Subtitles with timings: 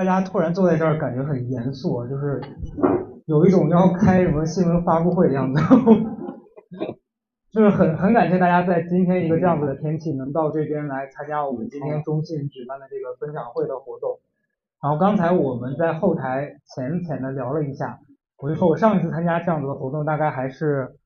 [0.00, 2.40] 大家突然坐在这儿，感觉很严肃，啊，就是
[3.26, 5.60] 有一种要开什么新闻发布会的样子。
[7.52, 14.20] 就是很很感谢大家在今天一个这样子的天气，能到这边来参加我们今天中信举办的这个分享会的活动。
[14.82, 17.98] 然后刚才我们在后台浅浅的聊了一下，
[18.38, 20.96] 我就说我上一次参加这样子的活动，大概还是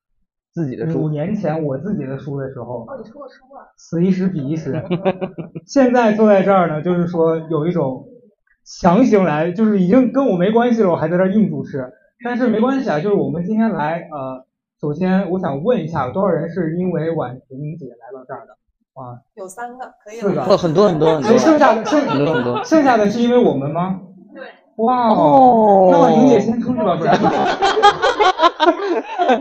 [0.52, 2.86] 自己的书，五年前我自己的书的时候。
[2.86, 3.66] 哦，你出过书啊？
[3.76, 4.80] 此一时彼一时。
[5.66, 8.06] 现在坐在这儿呢，就是说有一种
[8.64, 11.92] 强行来，就是已经跟我没关系了，我还在这硬主持。
[12.24, 14.44] 但是没关系啊，就是我们今天来呃。
[14.80, 18.52] 首先，我想问一下，有多少人是因为婉婷姐来到这儿的？
[18.92, 21.38] 啊，有三个，可以四个，很多很多很多。
[21.38, 23.98] 剩下的剩很多很多，剩下的是因为我们吗？
[24.34, 24.42] 对。
[24.84, 27.18] 哇哦，那婉婷姐先出去吧，不然。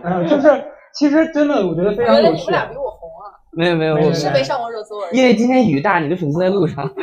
[0.04, 2.52] 嗯， 就是其实真的，我觉得非常有趣。
[3.55, 5.18] 没有没有，我是没上过热搜而已。
[5.18, 6.84] 因为今天雨大，你的粉丝在路上。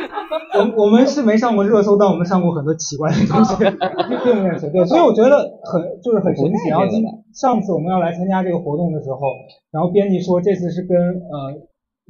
[0.53, 4.69] 我我们是没上过热搜，但我们上过很多奇怪的东西，对不对？
[4.71, 5.29] 对，所以我觉得
[5.63, 6.69] 很就是很神奇。
[6.69, 9.19] 然后今上次我们要来参加这个活动的时候，
[9.71, 11.55] 然后编辑说这次是跟呃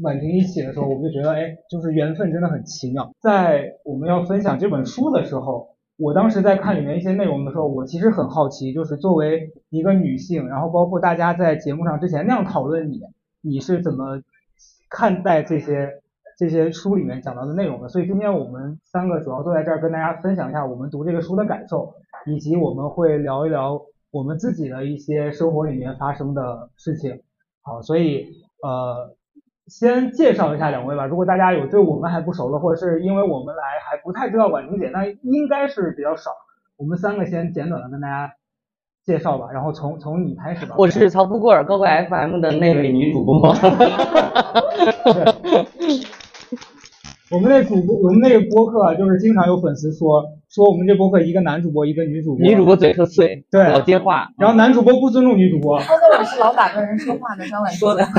[0.02, 3.12] 婉婷一起的时候，我们就觉得哎，就是缘分真的很奇妙。
[3.22, 5.67] 在我们要分享这本书的时候，
[6.00, 13.02] 我当时在看里面一些内容的时候，我其实很好奇，就是作为一个女性，然后包括大家在节目上之前那样讨论你，
[13.44, 14.22] 你是怎么
[14.92, 15.89] 看待这些？
[16.38, 21.94] 这些书里面讲到的内容的，所以今天我们三个主要坐在这儿跟大家分享一下我们读这个书的感受，
[22.25, 27.22] 以及我们会聊一聊我们自己的一些生活里面发生的事情。
[27.62, 28.25] 好，所以
[28.64, 29.16] 呃，
[29.67, 31.06] 先介绍一下两位吧。
[31.06, 36.31] 如果大家有对我们还不熟的，或者是因为我们来还不太知道婉婷姐，那应该是比较少。
[36.75, 38.34] 我们三个先简短的跟大家
[39.05, 40.75] 介绍吧，然后从从你开始吧。
[40.77, 43.53] 我是曹富贵儿，高贵 FM 的那位女主播。
[47.31, 55.79] 我们那主播，我们那个播客啊就是经常有粉丝说说我们这播客一个男主播一个女主播，女主播嘴特碎，对，老接话，然后男主播不尊重女主播。
[55.79, 58.06] 他那我是老打断人说话的，张婉说的。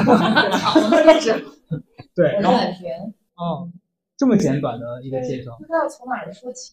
[2.17, 2.89] 对，然后婉婷。
[3.37, 3.69] 哦，
[4.17, 5.57] 这么简短的一个介绍。
[5.59, 6.73] 不知道从哪儿说起。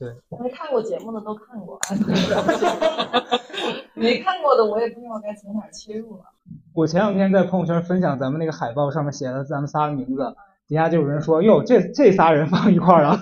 [0.00, 0.10] 对。
[0.42, 1.78] 没看过节目的都看过，
[3.94, 6.22] 没看过的我也不知道该从哪切入了。
[6.74, 10.34] 我前两天在朋友圈分享咱们那个海报，上面写了咱们仨的名字。
[10.66, 13.20] 底下就有人说，哟，这这仨人放一块儿了，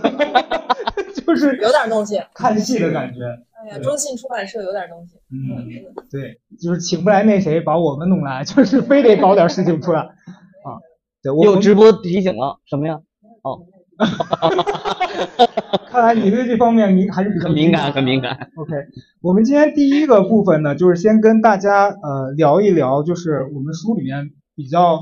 [1.26, 3.24] 就是有点东西，看戏的感觉。
[3.64, 5.16] 哎呀，中信出版社有点东西。
[5.32, 5.66] 嗯，
[6.10, 10.02] 对，就是请不来那谁，把我们弄来，就是非得搞点事情出来
[10.62, 10.78] 啊。
[11.22, 13.00] 对，我有直播提醒了，什么呀？
[13.42, 13.62] 哦，
[15.90, 18.50] 看来你对这方面你还是比较敏感，很敏感。
[18.56, 18.72] OK，
[19.20, 25.00] 我们今天第一个部分呢，就是先跟大家呃聊一聊，就是我们书里面比较。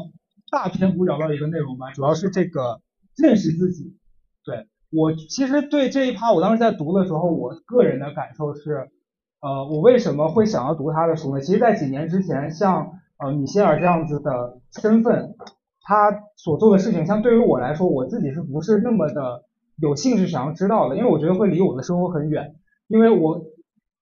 [0.49, 2.81] 大篇幅聊到一个内容吧，主要是这个
[3.17, 3.97] 认识自己。
[4.45, 8.89] 对我其实对这一趴，我当时在读的时候，我个人的感受是，
[9.41, 11.41] 呃，我为什么会想要读他的书呢？
[11.41, 15.35] 其实，在几年之前，像呃米歇尔这样子的身份，
[15.87, 19.45] 他所做的事情，像对于我来说，我自己是不是那么的
[19.81, 20.97] 有兴趣想要知道的？
[20.97, 22.57] 因为我觉得会离我的生活很远，
[22.89, 23.41] 因为我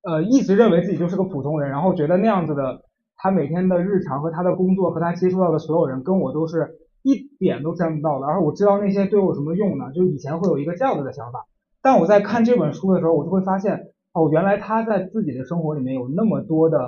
[0.02, 2.82] 呃一直认为自己就是个普通人，然后觉得那样子的。
[3.16, 9.92] 他每天的日常和他的工作和他接触到的所有人跟我都是一点都沾不到的，而我知道那些对我有什么用呢？
[9.94, 11.46] 就以前会有一个这样子的想法，
[11.80, 13.80] 但我在看这本书的时候，我就会发现，
[14.12, 16.78] 哦，原来他在自己的生活里面有那么多的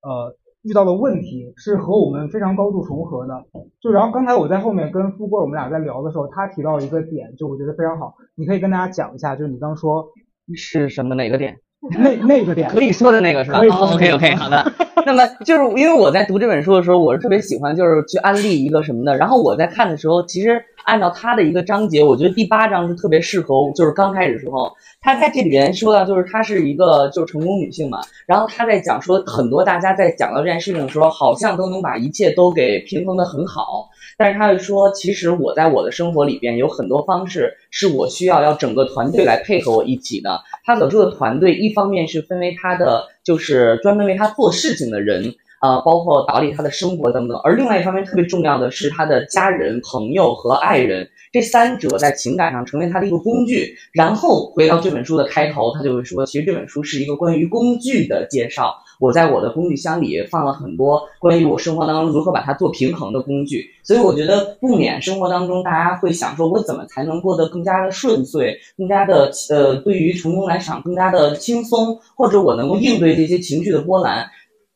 [0.00, 3.44] 呃遇到的问题是和我们非常高度重合的。
[3.80, 10.06] 就然后刚才我在后面跟富贵我们俩在聊的时候，他提到一个点，就我觉得非常好，你可以跟大家讲一下，就是你刚说
[10.54, 11.58] 是什么哪个点？
[11.90, 14.72] 那那个点可以说的那个是吧？OK OK 好的。
[15.06, 19.16] 那么就是因为我在读这本书的时候，我是特别喜欢就是去安利一个什么的。
[19.16, 24.72] 然后我在看的时候，其实按照他的一个章节，我觉得第八章是特别适合，就是刚开始时候，
[25.02, 28.00] 他在这里边说到，就是她是一个就是成功女性嘛。
[28.26, 33.90] 然后他在讲说，很多大家在讲到这件事情的时候，好像都能把一切都给平衡的很好。
[34.16, 40.40] 但是他会说，其实我在我的生活里边有很多方式，是我需要要整个团队来配合我一起的。
[40.64, 53.74] 他所说的团队，一方面是分为他的就是专门为他做事情的人，呃，包括打理他的生活等等；而另外一方面特别重要的是他的家人、朋友和爱人，这三者在情感上成为他的一个工具。
[53.92, 58.76] 然后回到这本书的开头，他就会说，其实这本书是一个关于工具的介绍。
[59.00, 74.24] 我在我的工具箱里放了很多关于我生活当中如何把它做平衡的工具，所以我觉得不免生活当中大家会想说，我怎么才能过得更加的顺遂，更加的呃，对于成功来讲更加的轻松，或者我能够应对这些情绪的波澜。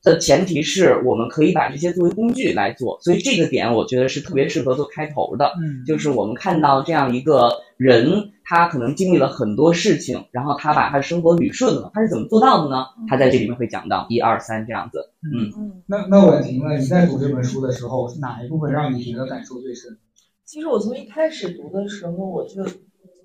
[0.02, 5.52] 的前提是我们可以把这些作为工具来做，所以这个点我觉得是特别适合做开头的。
[5.60, 12.86] 嗯，就是我们看到这样一个人，他可能经历了很多事情，然后他把他的生活捋顺了，他是怎么做到的呢？
[13.08, 15.10] 他在这里面会讲到一二三这样子。
[15.22, 16.76] 嗯，嗯，那那婉婷呢？
[16.78, 19.98] 你在读这本书的时候，哪一部分让你觉得感受最深？
[20.44, 22.64] 其实我从一开始读的时候，我就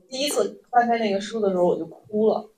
[0.10, 2.50] 第一次翻开那个书的时候，我就哭了。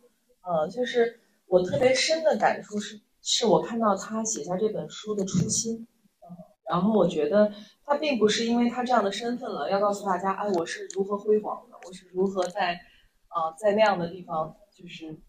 [0.41, 5.87] 呃，就是我特别深的感触是，是我看到他写下这本书的初心。
[6.21, 6.29] 嗯，
[6.69, 7.51] 然后我觉得
[7.83, 12.79] 他并不是因为他这样的身份了，要告诉大家，哎，我是如何辉煌的，我是如何在
[13.27, 15.19] 啊、在那样的地方就是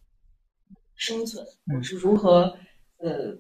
[0.95, 1.45] 生存，
[1.77, 2.57] 我是如何
[2.99, 3.37] 呃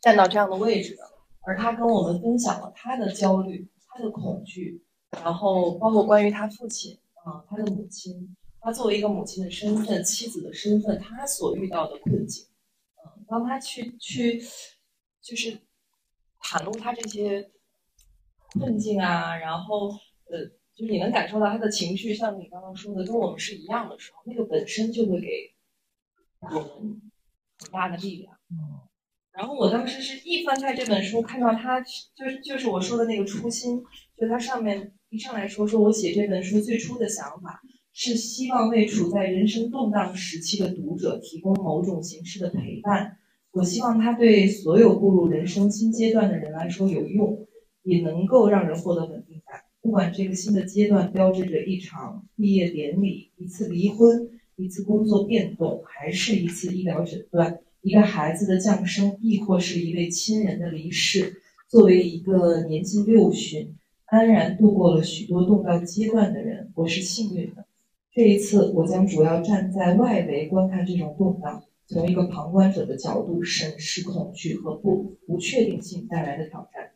[0.00, 1.02] 站到这样的位置的。
[1.42, 4.84] 而他跟我们分享了他的焦虑、他的恐惧，
[5.22, 12.44] 然后包括关于他父亲啊、他的母亲，他作为一个母亲的身份、妻子的身份，他所遇到的困境，
[13.28, 14.40] 嗯、当他去去
[15.20, 15.58] 就是
[16.40, 17.50] 袒露他这些
[18.54, 19.88] 困境啊，然后
[20.30, 25.54] 呃，就是你能感受到他的情绪，像你刚刚说的，跟我们是一样的时候，那个本身就会给
[26.40, 27.00] 我们
[27.58, 28.34] 很大的力量。
[29.32, 33.80] 然后我当时是一翻开这本书，看到他就是就是我说的那个初心，
[34.16, 37.60] 就他上面一上来说说我写这本书最初的想法
[37.92, 43.17] 是希望为处在人生动荡时期的读者提供某种形式的陪伴。
[43.52, 47.46] 我希望它对所有步入人生新阶段的人来说有用，
[47.82, 49.62] 也能够让人获得稳定感。
[49.80, 57.58] 不管这个新的阶段标志着一场毕业典礼、一次离婚、一次工作变动，还是一次医疗诊断。
[57.80, 61.40] 一个孩子的降生，亦或是一位亲人的离世。
[61.68, 63.74] 作为一个年近六旬、
[64.06, 67.64] 安然度过了许多动荡阶段的人，我是幸运的。
[68.12, 76.90] 这一次，我将主要站在外围观看这种动荡，从一个旁观者的角度审视恐惧和不不确定性带来的挑战。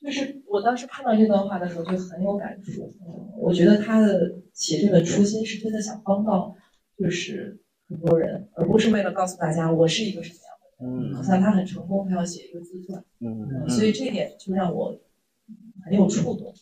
[0.00, 2.92] 就是我当时看到这段话的时候，就很有感触。
[3.06, 6.56] 嗯，我觉得他的写这本初心是真的想帮到，
[6.96, 11.14] 就是很多人，而不是为了告诉大家我是一个什么样的人。
[11.14, 14.98] 好嗯像他很成功，他要写一个自传，嗯嗯所以这一点就让我
[15.84, 16.52] 很有触动。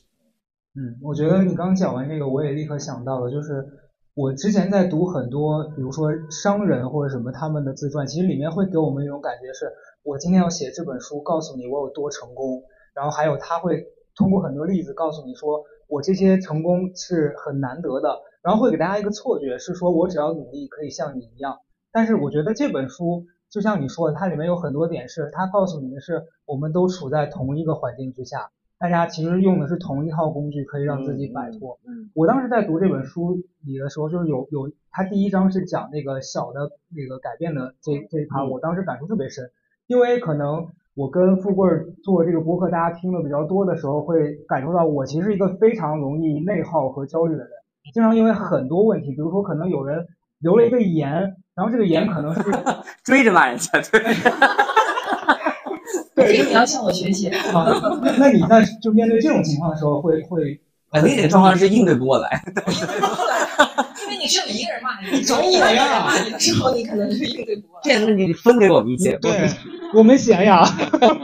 [0.75, 3.67] 嗯，我觉得你刚讲完这个，我也立刻想到了，就是
[4.15, 9.73] 我之前在读很多，比如说商人或者什么他们的自传，其实里面会给我们一种感觉是，
[10.03, 13.87] 我今天要写这本书，告诉你我有多成功，然后还有他会
[14.17, 21.59] 通过很多例子告诉你说，我这些成功是很难得的，然后会给大家一个错觉，是说我只要努力可以像你一样。
[21.93, 28.51] 但是我觉得这本书就像你说的，它里面有很多点是它告诉你的是，我们都处在同一个环境之下，
[28.81, 31.79] 大家其实用的是同一套工具，可以让自己摆脱。
[31.87, 38.49] 嗯我当时在读这本书里的时候，就是有有，他第一章是讲那个小的那个改变的这这一趴，嗯。
[38.49, 39.51] 我当时感触特别深，
[39.87, 47.51] 因为可能我跟富贵儿做这个播客，大家听的比较多的时候，会感受到我其实是一个非常容易内耗和焦虑的人，
[47.93, 50.07] 经常因为很多问题，比如说可能有人
[50.39, 52.41] 留了一个言，然后这个言可能是
[53.05, 54.01] 追着骂人家，对，
[56.17, 57.29] 这个你要向我学习。
[57.53, 60.61] 啊，那那你在就面对这种情况的时候会会
[60.91, 62.43] 哎，那个状况是应对不过来。
[64.03, 67.83] 因为你只有一个人骂你，总有一个人骂你的时候，你可能是应对不过来。
[67.85, 69.17] 这样你分给我们一些。
[69.19, 69.49] 对，
[69.95, 70.65] 我们闲呀。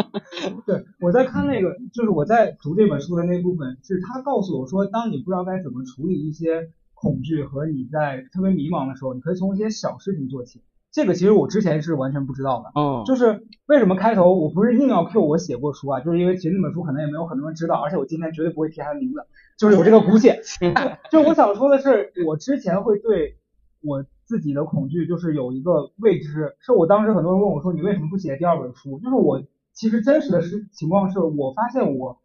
[0.64, 10.62] 对，我在看那个，就是我在读这本书的那部分，是他告诉我说，当你不知道该怎么处理一些恐惧和你在特别迷茫的时候，你可以从一些小事情做起。
[10.96, 12.72] 这个其实我之前是完全不知道的。
[12.74, 19.20] 嗯，就是为什么开头我不是硬要 Q 我写过书啊，就是因为其实那本书可能也没有很多人知道，而且我今天绝对不会提他的名字，
[19.58, 20.40] 就是有这个骨血。
[21.12, 23.36] 就我想说的是，我之前会对
[23.82, 28.98] 我自己的恐惧就是有一个未知，是我当时很多人问我说你为什么不写第二本书？
[29.00, 29.42] 就是我
[29.74, 32.20] 其实真实的是情况是我发现我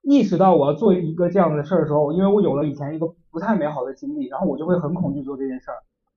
[0.00, 5.76] 意识到我要做一个这样的事儿的时候，因为我有了以前一个不太美好的经历，然后我就会很恐惧做这件事儿。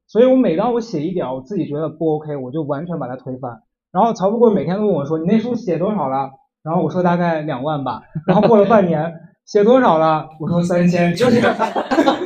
[0.09, 3.61] 所以我每当我写一点我自己觉得不 OK，我就完全把它推翻。
[3.91, 6.31] 然后曹富贵每天都问我说：“你那书写多少了？”
[6.63, 8.01] 然后我说大概两万吧。
[8.25, 9.13] 然后过了半年，
[9.45, 10.27] 写多少了？
[10.39, 11.39] 我说三千，就是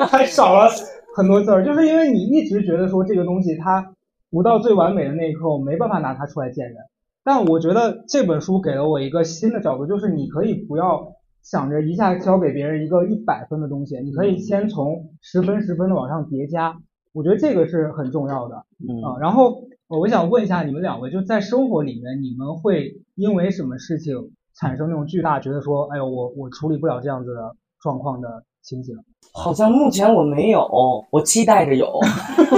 [0.06, 0.70] 还少了
[1.18, 3.94] 很多字儿，就是因为你一直觉得说这个东西它
[4.32, 6.78] 不到最完美的那一刻，我没办法拿它出来见人。
[7.26, 11.06] 但我觉得这本书给了我一个新的角度，就是你可以不要
[11.42, 16.78] 想着一下交给别人一个一百分的东西，你可以先从十分十分的往上叠加。
[17.14, 18.56] 我觉得这个是很重要的。
[18.88, 24.16] 嗯啊，然后呃我想问一下你们两位，就在生活里面，你们会因为什么事情
[24.60, 28.96] 产生那种巨大觉得说，哎呦，我我处理不了这样子的状况的情形？
[29.34, 30.68] 好像目前我没有，
[31.12, 32.00] 我期待着有，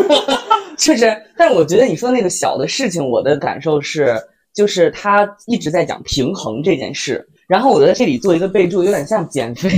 [0.77, 1.05] 就是，
[1.37, 4.15] 但我觉得你说那个小的事情，我的感受是，
[4.53, 7.27] 就是他一直在讲平衡这件事。
[7.47, 9.69] 然后我在这里做一个备注，有点像减肥，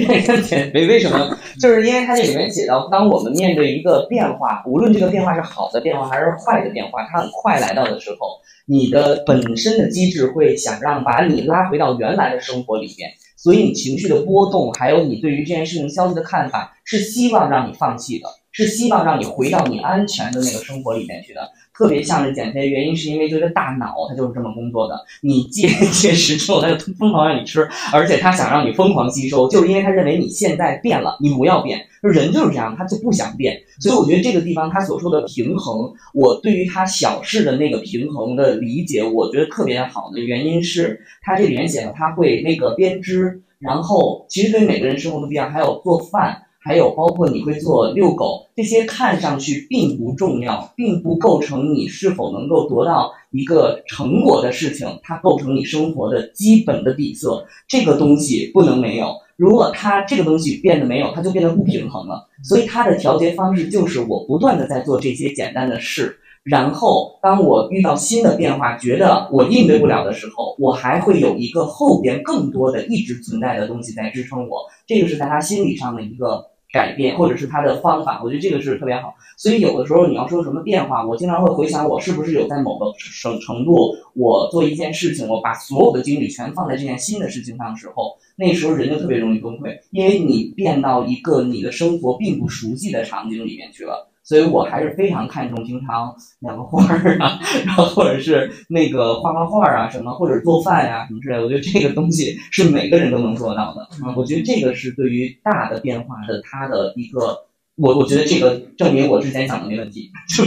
[0.00, 0.86] 有 点像减肥。
[0.86, 1.36] 为什么？
[1.60, 13.10] 就是因为它这里面写到，当我们面对一个变化，无论这个变化是好的变化还是坏的变化，它很快来到的时候，你的本身的机制会想让把你拉回到原来的生活里面。
[13.36, 21.40] 所以你情绪的波动，还有你对于这件事情消极的看法，是希望让你放弃的，是希望让你回到你安全的那个生活里面去的。
[21.80, 24.94] 特别像是减肥原因，是因为这个大脑它就是这么工作的。
[25.22, 31.86] 你戒戒食之后，它就疯狂让你吃，而且它想让你疯狂吸收，就是因为它认为你现在变了，你不要变。
[32.02, 33.58] 人就是这样，他就不想变。
[33.78, 46.42] 所以我觉得这个地方他所说的平衡，我对于他小事的那个平衡的理解，我觉得特别好的原因是，他这里面写了他会那个编织，然后其实对每个人生活都不一样，还有做饭。
[46.62, 57.46] 还有包括你会做遛狗，这些看上去并不重要，并不构成你是否能够得到一个成果的事情，它构成你生活的基本的底色。
[57.66, 62.28] 这个东西不能没有，如果它这个东西变得没有，它就变得不平衡了。
[62.44, 66.18] 所以它的调节方式就是我不断的在做这些简单的事。
[66.50, 74.66] 然后，当我遇到新的变化，觉得我应对不了的时候，我还会有一个后边更多的一直存在的东西在支撑我。
[74.86, 78.20] 这个是在他心理上的一个改变，或者是他的方法。
[78.24, 79.14] 我觉得这个是特别好。
[79.38, 94.09] 所以有的时候你要说什么变化，我经常会回想我是不是有在某个程程度，我做一件事情，我把所有的精力全放在这件新的事情上的时候，那时候人就特别容易崩溃，因为你变到一个你的生活并不熟悉的场景里面去了。
[94.30, 101.42] 所以我还是非常看重平常养个花儿啊， 然后或者是那个画画画啊什么，或者做饭呀什么之类的。
[101.42, 103.88] 我觉得这个东西是每个人都能做到的。
[104.14, 107.38] 我觉得这个是对于大的变化的它的一个，
[107.74, 110.12] 我我觉得这个证明我之前想的没问题。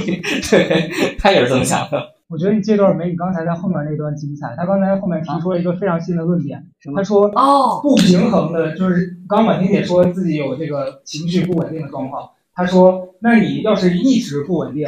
[0.49, 2.01] 对，他也是这么想的。
[2.29, 4.55] 我觉得你这段没你刚才在后面那段精彩。
[4.55, 12.29] 他刚才后面提出了一个非常新的论点，他说哦，不平衡的就是刚满婷姐说自己有这个情绪不稳定的状况。
[12.55, 14.87] 他说：“那你要是一直不稳定，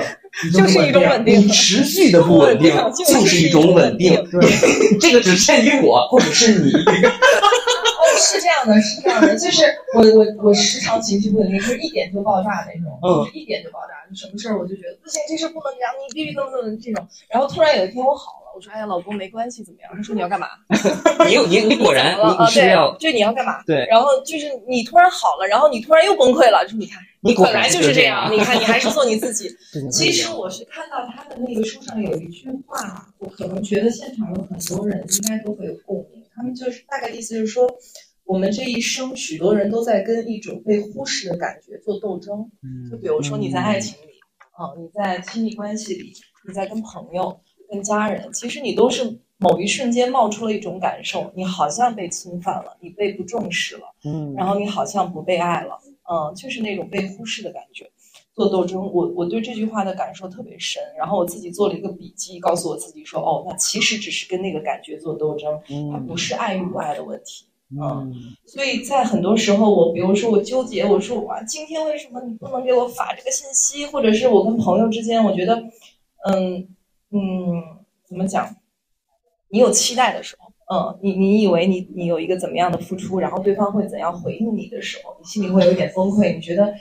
[0.54, 4.14] 就是一种稳定；你持续的不稳定，就是一种稳定。
[4.30, 4.40] 对，
[5.02, 6.72] 这个只限于我，或者是你。
[6.78, 9.64] 哦，是这样的，是这样的，就是
[9.96, 17.08] 我我我时常情绪不稳定，就是一点就爆炸那种，就是一点就爆炸，就什么事儿我就觉得不行，这事不能这样，你必须怎么怎么这种。
[17.30, 20.48] 然后突然有一天我好了。”我说：“哎呀，老公，没关系，怎么样？”他说：“你要干嘛？
[21.28, 23.62] 你你你果然 你是要就你要干嘛？
[23.68, 23.86] 对。
[23.88, 26.64] 然后就是你突然好了，然后你突然又崩溃了。
[26.64, 28.32] 就是你看，你本来就是这样。
[28.32, 29.50] 你看，你还是做你自己。
[29.92, 36.24] 其实我是看到他的那个书上有一句话，我可能觉得现场有很多人应该都会有共鸣。
[36.34, 37.70] 他们就是大概意思就是说，
[38.24, 42.50] 我们这一生许多人都在跟一种被忽视的感觉做斗争。
[42.90, 44.14] 就比如说你在爱情里，
[44.58, 46.14] 啊，你在亲密关系里，
[46.48, 47.38] 你在跟朋友。”
[47.70, 55.78] 跟家人，其实你都是某一瞬间冒出了一种感受，你好像被侵犯了，你被不重视了，嗯，然后你好像不被爱了，
[56.10, 57.90] 嗯，就是那种被忽视的感觉。
[58.34, 65.58] 做斗争，我我对这句话的感受特别深，然后我自己做了一个笔记，告诉我自己说，哦，那其实只是跟那个感觉做斗争，
[65.90, 67.46] 它不是爱与不爱的问题，
[67.82, 68.14] 嗯，
[68.46, 75.56] 所以在很多时候，我比如说我纠结，我说哇，今天为什么你不能给我发这个信息，或者是我跟朋友之间，我觉得，
[76.30, 76.68] 嗯。
[77.16, 77.64] 嗯，
[78.04, 78.54] 怎么讲？
[79.48, 86.36] 你有期待的时候，嗯，你你以为你你有一个怎么样的付出，然后对方会怎样回应你的时候，你心里会有点崩溃。
[86.36, 86.74] 你觉得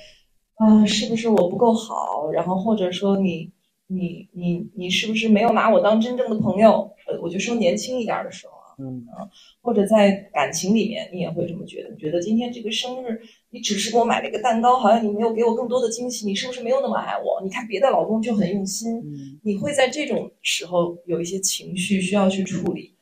[0.57, 2.33] 啊，是不是我不够好？
[2.33, 3.53] 然后或者说你
[3.87, 6.91] 你你你是不是没有拿我当真正的朋友？
[7.07, 8.64] 呃，我就说年轻一点的时候。
[8.79, 9.07] 嗯
[9.61, 11.91] 或者在感情里面，你也会这么觉得？
[11.91, 17.41] 你觉得今天这个生日，你只是给我买了一个蛋糕，好像你没有给我更多的惊喜，你是不是没有那么爱我？
[17.43, 19.03] 你看别的老公就很用心，
[19.43, 22.95] 你会在这种时候有一些情绪需要去处理。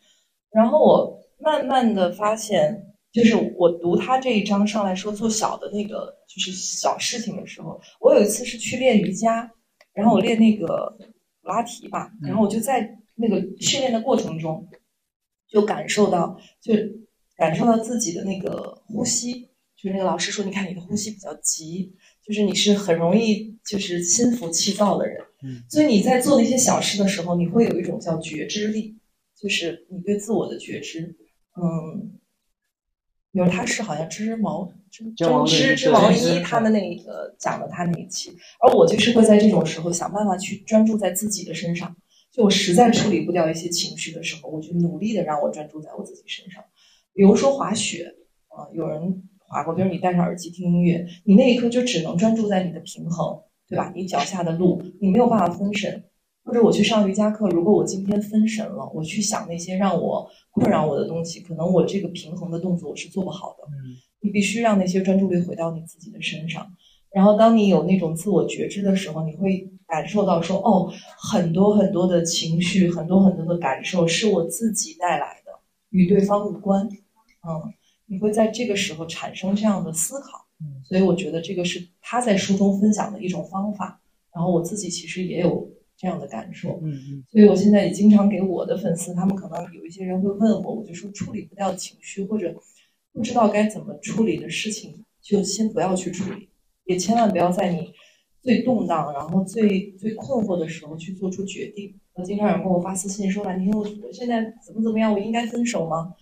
[0.52, 9.50] 然后我慢慢的发现，就是我读他这一章上来说做小的那个就是小事情的时候，我有一次是去练瑜伽，
[9.94, 10.96] 然后我练那个
[11.40, 14.68] 普拉提吧，然后我就在那个训练的过程中。
[15.52, 16.73] 就感受到，就
[17.37, 19.42] 感受到自己的那个呼吸，
[19.76, 21.92] 就是那个老师说，你看你的呼吸比较急，
[22.26, 28.97] 就是你是很容易就是心浮气躁的人，嗯，所以你在做那些小事的时候，你会有一种叫觉知力，
[29.37, 31.14] 就是你对自我的觉知，
[31.56, 32.18] 嗯，
[33.30, 35.04] 比如他是好像织毛织
[35.47, 41.94] 织织毛衣，他们那个讲的他那一期，而我就是会在这种时候想办法去专注在自己的身上。
[42.32, 46.64] 就我实在处理不掉一些情绪的时候，我就努力的让我专注在我自己身上。
[47.12, 48.14] 比如说滑雪，
[48.48, 53.92] 啊，有人滑过，就是你戴上耳机听音乐，你那一刻就只能专注在你的平衡，对吧？
[53.94, 56.04] 你脚下的路，你没有办法分神。
[56.44, 63.64] 或者我去上瑜伽课，如果我今天分神了，我去想那些让我困扰我的东西，可能我这个平衡的动作我是做不好的。
[63.68, 66.64] 嗯你必须让那些专注力回到你自己的身上。
[67.12, 75.52] 然后，当你有那种自我觉知的时候，你会感受到说，哦，很多很多的情绪，很多很多的感受是我自己带来的，
[75.90, 76.88] 与对方无关。
[77.46, 77.75] 嗯，
[78.06, 80.46] 你会在这个时候产生这样的思考。
[80.62, 84.00] 嗯所以我觉得这个是他在书中分享的一种方法。
[84.34, 86.80] 然后我自己其实也有这样的感受。
[86.82, 92.54] 嗯嗯所以我现在也经常给我的粉丝，他们可能有一些人会问我，我就说处理不掉情绪或者
[93.12, 96.49] 不知道该怎么处理的事情，就先不要去处理，
[96.84, 97.92] 也千万不要在你
[98.42, 101.94] 最动荡，然后最最困惑的时候去做出决定。
[102.14, 105.12] 我经常有人跟我发私信说：“蓝天，我我现在怎么怎么样？
[105.12, 106.12] 我应该分手吗？”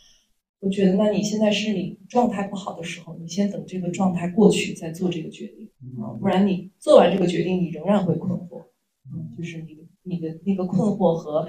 [0.61, 5.67] 我觉得，那你现在是你状态不好的时候，你先等这个状态过去再做这个决定。
[5.99, 8.67] 啊，不然你做完这个决定，你仍然会困惑。
[9.11, 11.49] 嗯，就是你你的那个困惑和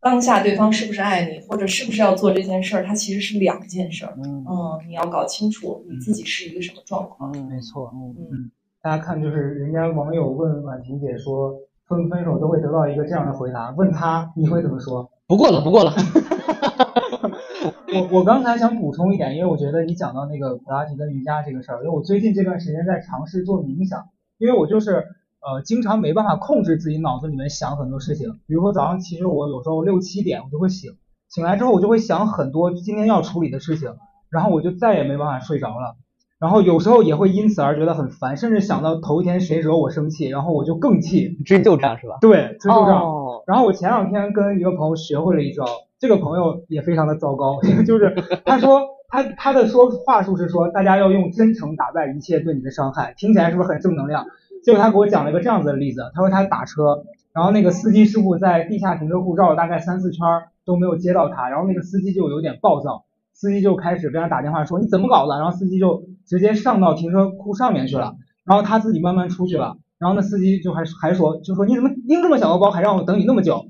[0.00, 4.16] 当下对方是不是爱你，或者是不是要做这件事儿，它其实是两件事儿。
[4.24, 7.30] 嗯嗯，你要搞清楚你自己是一个什么状况。
[7.36, 8.50] 嗯，没错嗯嗯
[8.86, 11.52] 大家看，就是人家网友问婉婷姐说，
[11.88, 15.10] 分不分手都会得到一个这样的回答，问她你会怎么说？
[15.26, 15.90] 不过了，不过了。
[17.92, 24.06] 我我刚才想补充一点，因为我觉得你讲到那个普拉提跟瑜伽这个事儿，因为我最近这段时间在尝试做冥想，
[24.38, 25.04] 因为我就是
[25.40, 30.92] 呃经常没办法控制自己脑子里面想很多事情，比如说早上其实我有时候六七点我就会醒，
[31.28, 33.96] 醒来之后我就会想很多今天要处理的事情，
[34.30, 35.96] 然后我就再也没办法睡着了。
[36.38, 41.36] 然后有时候也会因此而觉得很烦，甚至想到头一天谁惹我生气，然后我就更气。
[41.46, 42.18] 追究账是吧？
[42.20, 43.02] 对，追究账。
[43.02, 45.64] 哦，然后我前两天跟一个朋友学会了一招，
[45.98, 48.14] 这个朋友也非常的糟糕， 就是
[48.44, 54.26] 他说他他的说话术是说大家要用真诚打败一切对你的伤害，听起来是不是很正能量？
[54.62, 69.76] 结果他给我讲了一个这样子的例子，他说他打车，然后那个司机师傅在地下停车库绕了大概三四圈儿都没有接到他，然后那个司机就有点暴躁，司机就开始跟他打电话说你怎么搞的，然后司机就直接上到停车库上面去了，然后他自己慢慢出去了。
[69.98, 73.64] 然后那司机就还还说，就说你怎么拎这么小个包，还让我等你那么久？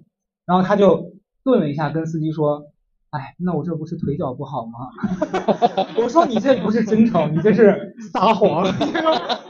[0.44, 1.12] 然后他就
[1.44, 2.64] 顿了一下，跟司机说，
[3.10, 4.90] 哎，那我这不是腿脚不好吗？
[6.02, 8.64] 我说你这不是真诚，你这是撒谎，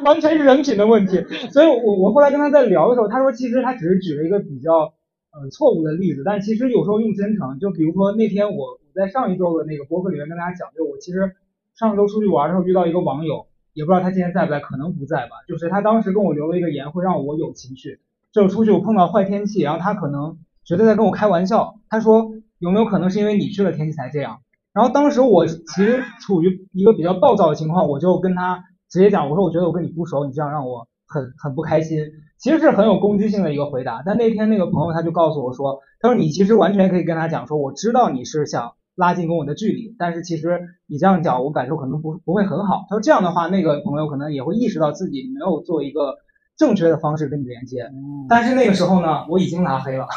[0.04, 1.24] 完全是人品的问题。
[1.50, 4.92] 所以我我后来跟他在聊的时候，他说其实他只是举了一个比较
[5.32, 11.36] 呃错误的例子，但其实有时候用真诚，就比如说那天我我在上一周的那个博客里面跟大家讲，就我其实
[11.78, 13.46] 上周出去玩的时候遇到一个网友。
[13.72, 15.32] 也不知道他今天在不在，可能不在吧。
[15.46, 18.00] 就是他当时跟我留了一个言，会让我有情绪。
[18.32, 21.74] 就出去我碰到坏天气，然后他可能觉得在跟我开玩笑。
[21.90, 24.38] 他说有没有可能是因为你去了天气才这样？
[24.72, 31.98] 然后当时我其实处于一个比较暴躁的情况，我就跟他直接讲，我说我觉得我跟你不熟，你这样让我很很不开心。
[32.38, 34.02] 其实是很有攻击性的一个回答。
[34.06, 38.72] 但那天那个朋友他就告诉我说，他说你其实完全可以跟他讲说，我知道你是想。
[38.96, 42.86] 拉近跟我的距离，但是其实你这样讲，我感受可能不不会很好。
[42.88, 46.16] 他说这样的话，那个朋友可能也会意识到自己没有做一个
[46.56, 47.88] 正确的方式跟你连接。
[48.28, 50.08] 但是那个时候呢，我已经拉黑了。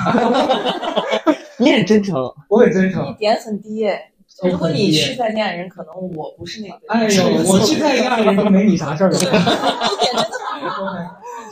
[1.60, 2.16] 你很真诚，
[2.50, 3.16] 我很真你诚。
[3.18, 4.12] 点很低哎。
[4.44, 6.80] 如果你是在恋爱人，可能我不是那个。
[6.88, 9.10] 哎呦，我是在恋爱人都没你啥事儿。
[9.12, 10.30] 你点真的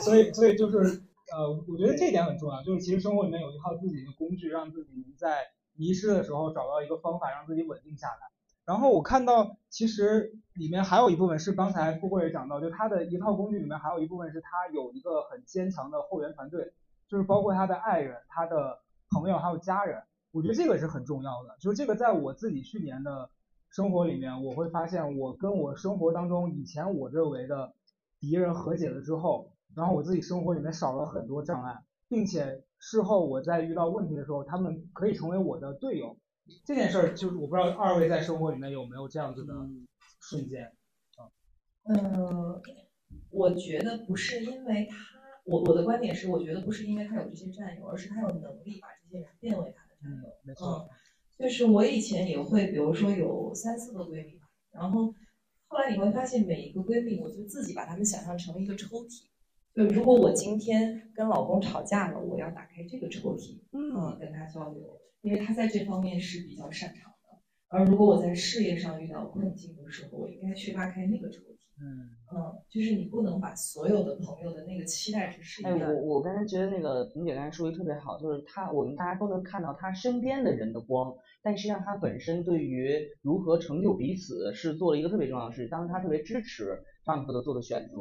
[0.00, 0.78] 所以，所以就是
[1.30, 5.28] 呃，我觉得这点很重要，就是其实生活里面有一套自己的工具，让自己能在。
[5.78, 8.16] 迷失的时候找到一个方法让自己稳定下来。
[8.66, 16.74] 然后我看到其实里面还有一部分是刚才富贵也讲到，就他的一套工具里面还有一部分是他有一个很坚强的后援团队，
[17.08, 20.02] 就是包括他的爱人、他的朋友还有家人。
[20.32, 23.30] 我觉得这个是很重要的，就是这个在我自己去年的
[23.70, 27.72] 生活里面，我会发现我跟我生活当中以前我认为的
[28.20, 32.64] 敌人和解了之后，然后我自己生活里面少了很多障碍，并且。
[32.78, 36.16] 事后我在遇到问题的时候，他们可以成为我的队友。
[36.64, 39.52] 这件事儿就是我不知道二位在生活里面有没有这样子的
[40.20, 40.72] 瞬间。
[41.84, 42.60] 嗯，
[43.30, 44.96] 我觉得不是因为他，
[45.44, 50.28] 我我的观点是，我觉得不是因为他有这些战友，而是他有能力把这些人变为他的战友。
[50.42, 50.88] 没错。
[50.88, 50.88] 嗯，
[51.38, 54.38] 就是我以前也会，比如说有三四个闺蜜，
[54.72, 55.12] 然后
[55.66, 59.24] 后来你会发现每一个闺蜜，我就自己把她们想象成一个抽屉。
[59.74, 64.82] 就如果我今天跟老公吵架了，我要打开这个抽屉，嗯，跟他交流，
[65.22, 67.38] 因为他在这方面是比较擅长的。
[67.68, 71.58] 而如果我在事业上遇到困境的时候，我应该去拉开那个抽屉。
[71.80, 75.94] 嗯嗯，就是你不能把所有的朋友的那个期待值是一哎，样的。
[75.94, 87.96] 我我刚才觉得那个萍姐刚才说的特别好，就是她我们大家都能看到她身边的人的光，但实际上她本身对于如何成就彼此是做了一个特别重要的事，当时她特别支持丈夫的做的选择，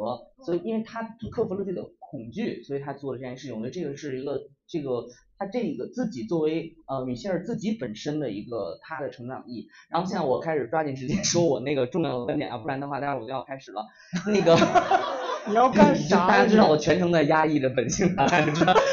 [0.45, 5.05] 所以因为他克服了自己的恐惧，所以他做了这件事情，我觉得这个是一个这个
[5.37, 9.67] 他这个自己作为呃米歇尔自己本身的一个他的成长意义。
[9.89, 13.85] 然后现在我开始抓紧时间说我那个重要的观点啊，不然的话待会儿我就要开始了。
[14.27, 14.57] 那个
[15.47, 16.27] 你要干啥？
[16.27, 18.73] 大家知道我全程在压抑着本性啊，大家知道。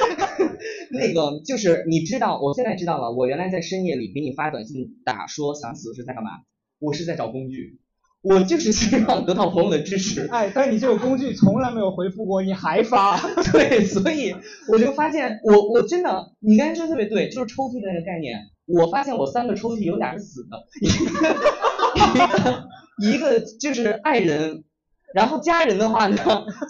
[0.92, 6.31] 那个就是你知道，我现在知道了，我原来在深夜里给你发短信打说想死是在干嘛？
[6.79, 7.81] 我是在找工具。
[8.24, 13.20] 我就是希望得到朋友的支持，哎，但你这个工具从来没有回复过，你还发，
[13.52, 14.34] 对，所以
[14.66, 20.64] 我就发现，我我真的，你刚才说特别对，就是抽屉的那个概念，我发现我三个抽屉有俩是死的，
[22.00, 22.64] 一个
[23.12, 24.64] 一个就是爱人，
[25.14, 26.16] 然后家人的话呢，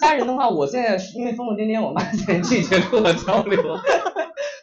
[0.01, 3.63] 家人的话，我现在因为疯疯癫癫，我妈现在拒绝跟我交流。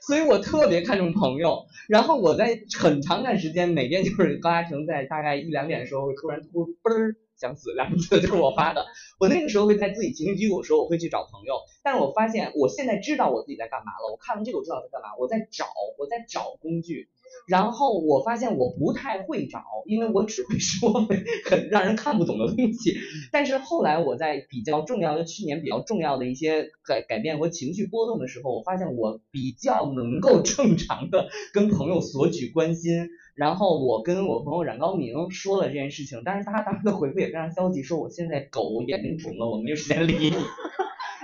[0.02, 8.86] 所以我特别看重朋友，然后我在很长一段时间，每天就是高嘉诚在大概一两点的时候会突然突嘣儿想死，两个字就是我发的。
[9.20, 14.12] 我那个时候会在自己情绪低谷的时候，我会去找朋友，但是我发现我现在知道我自己在干嘛了。
[14.12, 15.66] 我看完这个我知道在干嘛，我在找，
[15.98, 17.10] 我在找工具。
[17.48, 21.08] 然后我发现我不太会找，因为我只会说
[21.46, 22.96] 很让人看不懂的东西。
[23.32, 33.10] 但是后来我在比较重要的去年比较重要的一些改改变和情绪波动的时候，我发现我比较能够正常的跟朋友索取关心。
[33.34, 40.34] 然后我跟我朋友冉高明说了这件事情，但是他当时的回复也非常消极，说我现在狗眼睛肿了，我没有时间理你。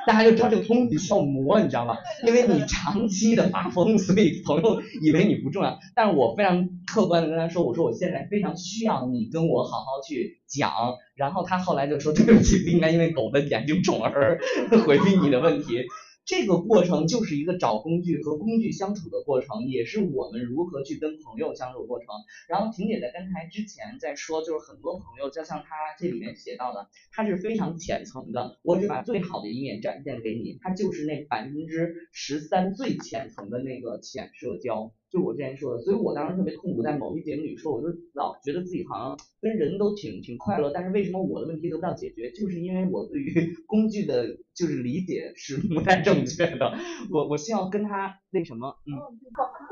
[0.07, 1.97] 大家就知道这个东西需要磨，你知道吗？
[2.25, 5.77] 因为你长期的发疯，所以朋友以为你不重要。
[5.93, 10.71] 但是我非常客观的跟他说，我说我现在非常需要你跟我好好去讲。
[11.15, 14.39] 然后他后来就说，对不起，不应该因为狗的眼睛肿而
[14.85, 15.83] 回避你的问题。
[16.27, 22.07] 这个过程就是一个找工具和工具相处的过程，也是我们如何去跟朋友相处的过程。
[22.49, 34.91] 然后婷姐在刚才之前在说，就是很多朋友就像她这里面写到的，他是非常浅层的，我只把最好的一面展现给你，他就是那百分之十三最浅层的那个浅社交。
[35.09, 42.31] 就我之前说的，所以我当时特别痛苦，在某一节目里说，我就老觉得自己好像跟人都挺挺快乐，但是为什么我的问题得不到解决？
[42.31, 46.73] 就是因为我对于 工具的，就是理解是不太正确的。
[47.11, 48.93] 我我希望跟他那什么，嗯，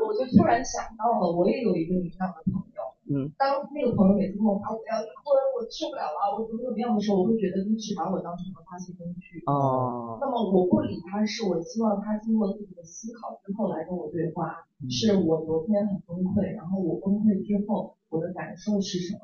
[0.05, 2.74] 我就突然想到了，我也有一个这样的朋友。
[3.05, 9.43] 嗯，当那个朋友每次跟我发我要离婚，我受不了了，我怎么怎么样的时候，我会觉得你是把我当成了发泄工具。
[9.45, 10.17] 哦。
[10.19, 14.65] 那么我不理他，是我希望他经过自己的思考之后来跟我对话。
[14.89, 19.19] 是我昨天很崩溃，然后我崩溃之后，我的感受是什么？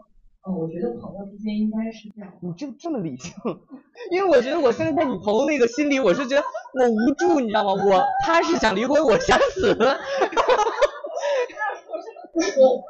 [0.47, 2.31] 嗯，我觉得朋友之间应该是这样。
[2.39, 3.33] 你就这么理性？
[4.09, 7.73] 因为我觉得我现在在你朋友那个心里，我是觉得我无助，你知道吗？
[7.73, 9.75] 我他是想离婚，我想死。
[12.33, 12.39] 我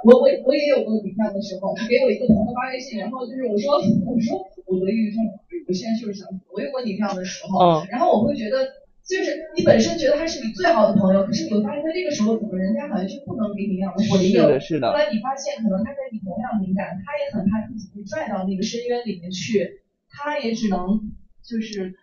[0.06, 3.76] 我我我也有过你这样的时候，你给我一个朋友发微信，然后就是我说
[4.06, 5.22] 我说我得抑郁症，
[5.68, 6.46] 我现在就是想死。
[6.54, 8.66] 我有过你这样的时候，然后我会觉得，
[9.02, 14.32] 就是你本身觉得他是你最好的朋友，可是你会发现在这个时候，怎么人家好像就不能给你那样的回应？
[14.32, 14.92] 是的，是的。
[14.92, 21.94] 后来你发现，可能他跟你同样敏感，他也很怕自己被拽到那个深渊里面去，他也只能就是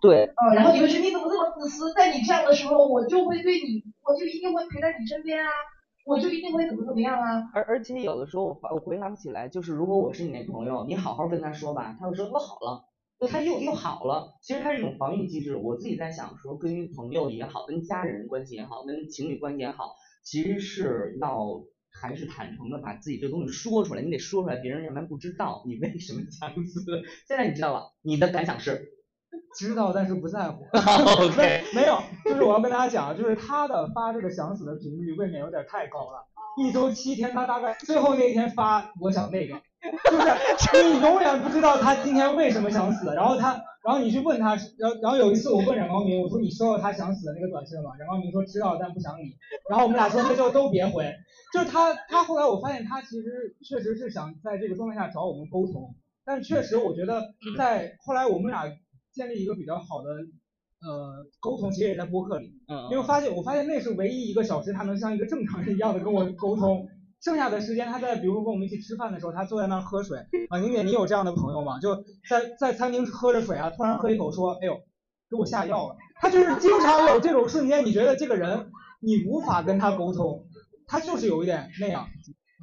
[0.00, 1.92] 对，呃，然后你会觉得你怎么这么自私？
[1.94, 5.50] 在你这样的时候，我就会对你，我就一定会陪在你身边啊。
[6.06, 7.50] 我就一定会怎么怎么样啊！
[7.52, 12.84] 而而且有的时候我我回想起来，就是如果我是你那朋友，你好好跟他说吧，他会说我好了，
[13.28, 14.38] 他又又好了。
[14.40, 15.56] 其实他是一种防御机制。
[15.56, 26.84] 我自己在想说，跟朋友也好，跟家人关系也好，跟情侣关系也好，其实是要还是坦诚的把自己这东西说出来，你得说出来，别人要不然不知道你为什么想死。
[27.26, 28.92] 现在你知道了，你的感想是？
[29.56, 30.64] 知道，但是不在乎。
[30.72, 36.26] OK，没有，就是我要跟大家讲，就是他的发这个想死的频率未免有点太高了。
[36.58, 39.54] 一周七天，他大概最后那天发，我想那个，
[40.10, 43.14] 就是你永远不知道他今天为什么想死。
[43.14, 47.90] 然后他，然后你去问他，然后然后有一次我问冉高明，我说你收到他想死的那个短信了吗？
[47.98, 49.36] 冉高明说知道，但不想理。
[49.68, 51.14] 然后我们俩说那就都别回。
[51.52, 57.22] 就是他，他后来我发现他其实确实是想在这个状态下找我们沟通，但确实我觉得
[57.58, 58.64] 在后来我们俩。
[59.16, 60.10] 建立一个比较好的
[60.86, 66.86] 呃沟通，其实也在播客里，嗯，因为发现我发现那是唯一一个小时他能像一个正常人一样的跟我沟通，
[67.22, 70.18] 剩下的时间他在比如说跟我们一起吃饭的时候，他坐在那儿喝水。
[70.50, 71.80] 啊，宁姐你有这样的朋友吗？
[71.80, 71.96] 就
[72.28, 74.74] 在在餐厅喝着水啊，突然喝一口说，哎呦，
[75.30, 80.46] 给我下药了，他就是经常有这种瞬间，你觉得这个人你无法跟他沟通，
[80.86, 82.06] 他就是有一点那样。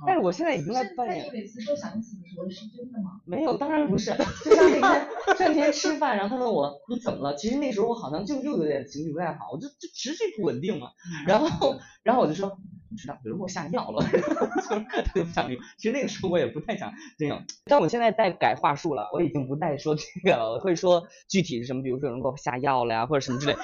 [0.05, 1.25] 但是我现在已经在扮演。
[1.27, 3.21] 你每次说想死的时候是真的吗？
[3.25, 4.11] 没有，当然不是。
[4.43, 5.07] 就像那天
[5.39, 7.35] 那天吃饭，然后他问我你怎么了？
[7.35, 10.89] 其实那时候我好像就又有点情绪不太好，我就就持续不稳定嘛。
[11.27, 15.59] 然后然后我就说不知道，有人给我下药了，就特别不想理。
[15.77, 23.55] 其实那个时候我也不太想这样，但我现在在改话术了，我已经不再说这个了，我会说具体是什么，比如说有人给我下药了呀，或者什么之类。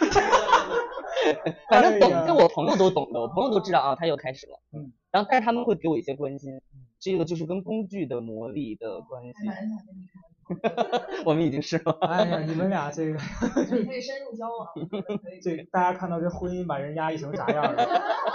[1.70, 4.60] 反正懂，哎呀就我朋友都懂的，我朋友都知道啊，他又开始了。
[4.74, 6.62] 嗯，然后但是他们会给我一些关心，
[7.00, 9.34] 这个就是跟工具的魔力的关系
[11.26, 11.92] 我们已经是了。
[12.02, 13.18] 哎呀，你们俩这个你
[13.86, 14.68] 可以深入交往。
[15.44, 17.86] 这大家看到这婚姻把人压抑成啥样了，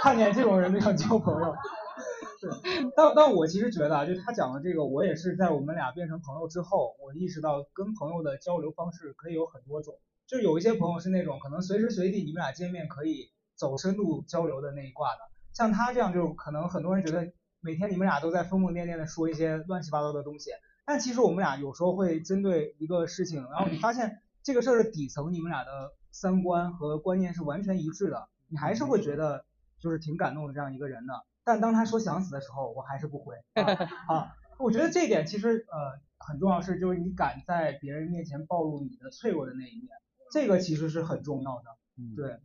[0.01, 1.53] 看见这种人都想交朋友。
[2.39, 2.49] 是，
[2.95, 9.95] 但但我其实觉得啊，就他讲的这个，我也是在我们俩变成朋友之后，我意识到跟朋友的交流方式可以有很多种。
[10.27, 15.19] 就有一些朋友是那种可能随时随地你们俩见面可以走深度交流的那一挂的，
[15.55, 20.51] 像他这样就可能很多人觉得每天你们俩都在疯疯癫癫的说一些乱七八糟的东西，
[20.85, 29.45] 但其实我们俩有时候会针对一个事情，然后你发现这个事儿的底层你们俩的三观和观念是完全一致的，你还是会觉得
[29.79, 31.25] 就是挺感动的这样一个人的。
[31.43, 33.63] 但当他说想死的时候，我还是不回 啊
[34.07, 34.35] 啊！
[34.57, 39.89] 我觉得这一点其实呃很重要是，就是你敢在别人面前暴露你的脆弱的那一面，
[40.31, 41.65] 这个其实是很重要的。
[41.97, 42.39] 嗯，对，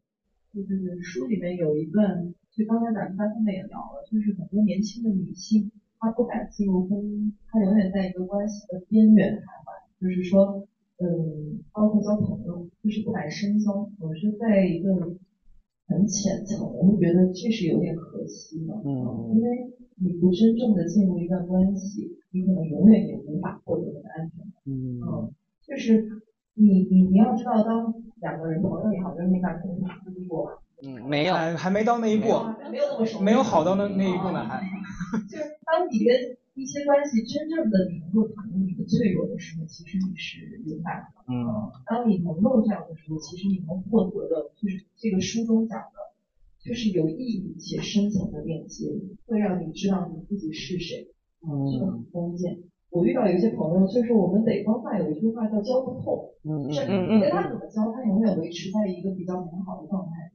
[0.52, 10.66] 对对对，书里面有一段，就刚才咱们三方面也聊了，就是很多年轻的女性，她不敢进入婚姻，她永远在一个关系的边缘徘徊，就是说，
[10.98, 15.16] 嗯，包括交朋友，就是不敢深交，总是在一个
[15.86, 19.30] 很浅层，我会觉得这是有点可惜的，嗯。
[19.34, 19.70] 因为
[20.02, 24.52] 你不真正的进入一段关系，你可能永远也无法获得那个安全感。
[24.66, 25.32] 嗯嗯，
[25.62, 26.04] 就是
[26.54, 31.34] 你你你要知道，当两个人朋友也好，就是你感情经历过吧，嗯，没有。
[31.34, 32.28] 还还没到那一步，
[32.70, 34.60] 没有那么熟，没有好到那那一步呢，还。
[35.28, 41.24] 就是当你跟一些关系真正的你能够袒露你的脆弱的时候，其实你是勇敢的。
[41.28, 41.46] 嗯
[41.86, 45.98] 当你能够这样的时候，其实你能获得的，就是这个书中讲的，
[46.62, 48.86] 就是有意义且深层的链接，
[49.26, 51.08] 会让你知道你自己是谁，
[51.42, 52.58] 嗯这个很关键。
[52.90, 60.32] 我遇到有一些朋友，就是我们北方话有一句话叫交不透，嗯就是嗯你跟他怎么交，他永远维持在一个比较良好的状态。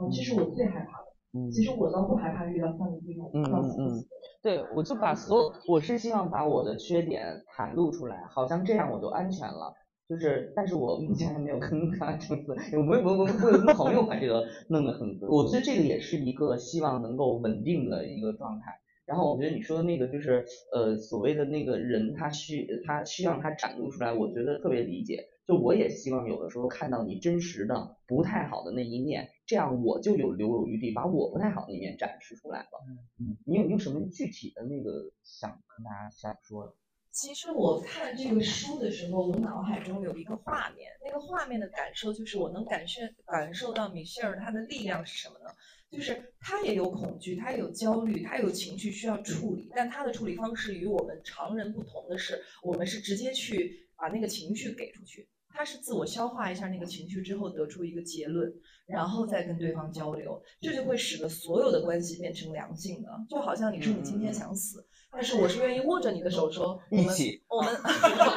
[0.00, 1.04] 嗯，这是我最害怕的。
[1.36, 4.04] 嗯其实我倒不害怕遇到像你这种嗯嗯死的人。
[4.40, 9.74] 对，我就把所有，我是希望把我的缺点袒露出来，好像这样我就安全了。
[10.08, 18.66] 就是，但是我目前还没有跟他 这次，我没我我我有跟朋友把这个弄得很， 我觉得这个也是一个希望能够稳定的一个状态。
[19.06, 25.24] 然后我觉得你说的那个就是呃所谓的那个人他需他需要他展露出来，我觉得特别理解。
[25.48, 32.84] 就我也希望有的时候看到你真实的不太好的那一面，这样我就有留有余地把我不太好的一面展示出来了。
[33.18, 36.74] 嗯，你有没有什么具体的那个想跟大家想说的？
[37.10, 45.50] 其实我看这个书的时候，我脑海中有一个画面，那个画面的感受就是我能感受感受到米歇尔他的力量是什么呢？
[45.90, 58.52] 就是他也有恐惧，她也有焦虑，他有情绪需要处理，但他的处理方式与我们常人不同的是，我们是直接去把那个情绪给出去，她是自我消化一下那个情绪之后得出一个结论，
[58.86, 64.84] 然后再跟对方交流，这就会使得所有的关系变成良性的，就好像你说你今天想死。
[65.12, 67.72] 但是我是愿意握着你的手说，我们一起我们，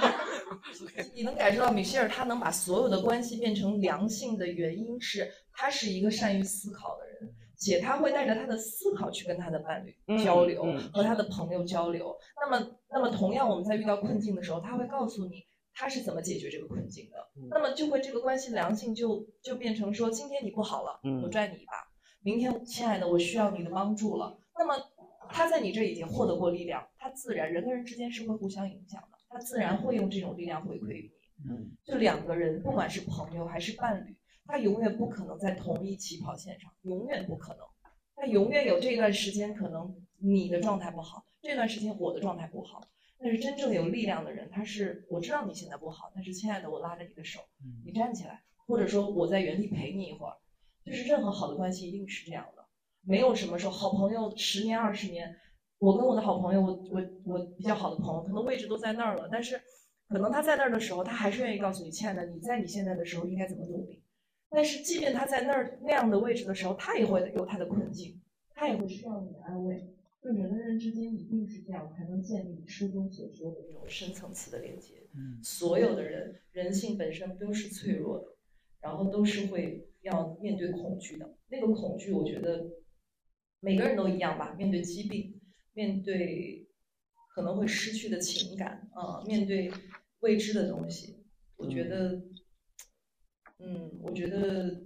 [1.16, 12.16] 你能感受到米歇尔他能把所有的关系变成良性的原因是，他是一个善于思考的人，且他会带着他的思考去跟他的伴侣嗯交流，嗯和他的朋友交流。
[12.40, 15.44] 那么，那么同样我们在遇到困境的时候，他会告诉你
[15.80, 17.18] 他是怎么解决这个困境的。
[17.36, 21.74] 嗯那么就会这个关系良性就就变成说，今天你不好了，嗯我拽你一把；
[22.22, 24.36] 明天，亲爱的，我需要你的帮助了。
[24.58, 24.76] 那么
[25.30, 31.52] 他在你这已经获得过力量，他自然人跟人之间是会互相影响的，他自然会用这种力量回馈于你。
[31.52, 37.64] 嗯就两个人，不管是朋友还是伴侣，他永远不可能在同一起跑线上，永远不可能。
[38.16, 42.82] 他永远有这段时间，可能你的状态不好，这段时间我的状态不好。
[43.20, 47.40] 但是真正有力量的人，他是我知道你现在不好，但是亲爱的，我拉着你的手，
[47.86, 50.34] 你站起来，或者说我在原地陪你一会儿。
[50.86, 52.64] 就是任何好的关系一定是这样的，
[53.02, 55.36] 没有什么说好朋友十年二十年，
[55.80, 59.60] 我跟我的好朋友，我我我比较好的朋友，可能位置都在那儿了，但是
[60.08, 64.02] 可能他在那儿的时候，他还是愿意告诉你，亲爱的，你在你现在的时候应该怎么努力。
[64.50, 68.22] 但是即便他在那儿那样的位置的时候，他也会有他的困境，
[68.56, 69.94] 他也会需要你的安慰。
[70.22, 75.08] 就人跟人之间一定是这样，才能建立书中所说的那种深层次的连接。
[75.14, 78.36] 嗯所有的人，人性本身都是脆弱的，
[78.82, 81.38] 然后都是会要面对恐惧的。
[81.48, 82.70] 那个恐惧，我觉得
[83.60, 84.54] 每个人都一样吧。
[84.54, 85.40] 面对疾病，
[85.74, 86.68] 面对
[87.34, 89.72] 可能会失去的情感，啊、面对
[90.20, 91.24] 未知的东西，
[91.56, 92.22] 我觉得，
[93.60, 94.84] 嗯，我觉得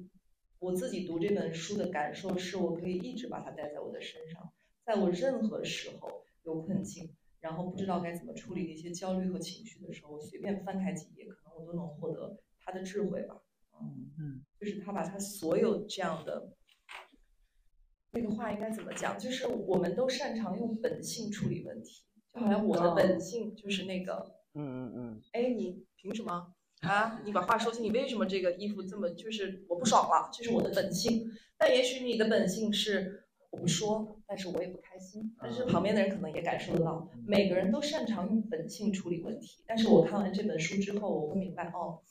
[0.59, 4.53] 我自己读这本书的感受是，我可以一直把它带在我的身上，
[4.85, 13.41] 在我任何时候有困境，然后不知道该怎么处理那些焦虑和情绪的时候，我随便翻开几页，可能我都能获得他的智慧吧。
[13.79, 16.53] 嗯嗯嗯，就是他把他所有这样的。
[18.13, 19.17] 那个话应该怎么讲？
[19.17, 27.21] 就是我们都擅长用本性处理问题，就好像我的本性就是那个，嗯嗯嗯，哎，你凭什么啊？
[27.23, 30.29] 你把话说清，你为什么这个衣服这么就是我不爽了？
[30.33, 31.31] 这是我的本性。
[31.57, 33.20] 但也许你的本性是
[33.51, 35.35] 我不说，但是我也不开心。
[35.39, 39.63] 但是旁边的人可能也感受得到，每个人都擅长用本性处理问题。
[39.67, 42.01] 但是我看完这本书之后，我会明白，哦，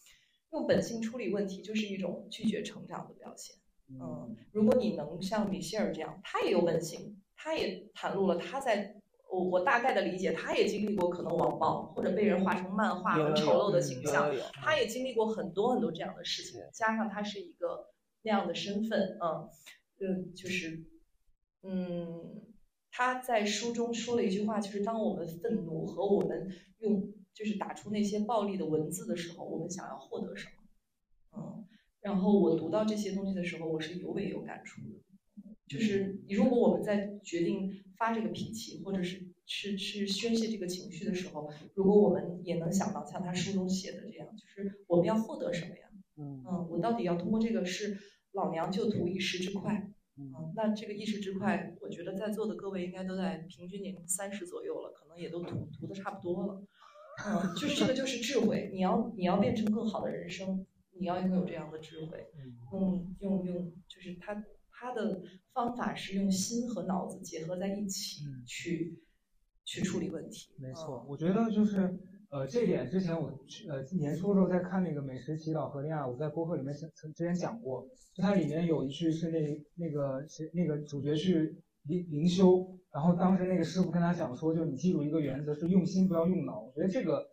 [0.52, 3.56] 用本性处理问题就是一种拒绝成长的表现。
[3.88, 8.94] 嗯，如果你能像米歇尔这样，他也有本性，他也袒露了他在，
[9.30, 17.88] 我我大概的理解，他也经历过可能网暴或者被人画成漫画很丑陋的形象，他也经历过很多很多这样的事情，加上他是一个
[18.22, 19.48] 那样的身份，嗯
[20.00, 20.84] 嗯，就是，
[21.62, 22.42] 嗯，
[22.90, 30.52] 他在书中说了一句话，就是当我们愤怒和我们用就是打出那些暴力的文字的时候，我们想要获得什么？
[31.36, 31.66] 嗯。
[32.00, 34.88] 然后我读到这些东西的时候，我是尤为有感触的。
[35.68, 45.90] 就是如果我们在决定发这个脾气，或者是是是宣泄这个情绪的时候，如果我们也能想到像他书中写的这样，就是我们要获得什么呀？
[46.16, 47.98] 嗯，我到底要通过这个是
[48.32, 49.90] 老娘就图一时之快。
[50.20, 56.62] 嗯，那这个意识之快，我觉得在座的各位应该都在平均年龄三十左右了，可能也都涂涂的差不多了。
[57.26, 60.66] 嗯，就是这个就是智慧，你要你要变成更好的人生。
[60.92, 62.26] 你要拥有这样的智慧，
[62.72, 65.22] 用用用，就是他他的
[65.54, 69.00] 方法是用心和脑子结合在一起去
[69.64, 70.50] 去处理问题。
[70.58, 71.98] 没错，我觉得就是
[72.30, 73.28] 呃这点之前我
[73.68, 79.38] 呃年初的时候在看那个《美食祈祷和恋爱》，我在播客里面曾之前讲过，就它里面有一句是那
[79.76, 86.60] 那个谁那个主角去灵灵修，然后当时那个师傅跟他讲说，就你记住一个原则是用心不要用脑。
[86.60, 87.26] 我觉得这个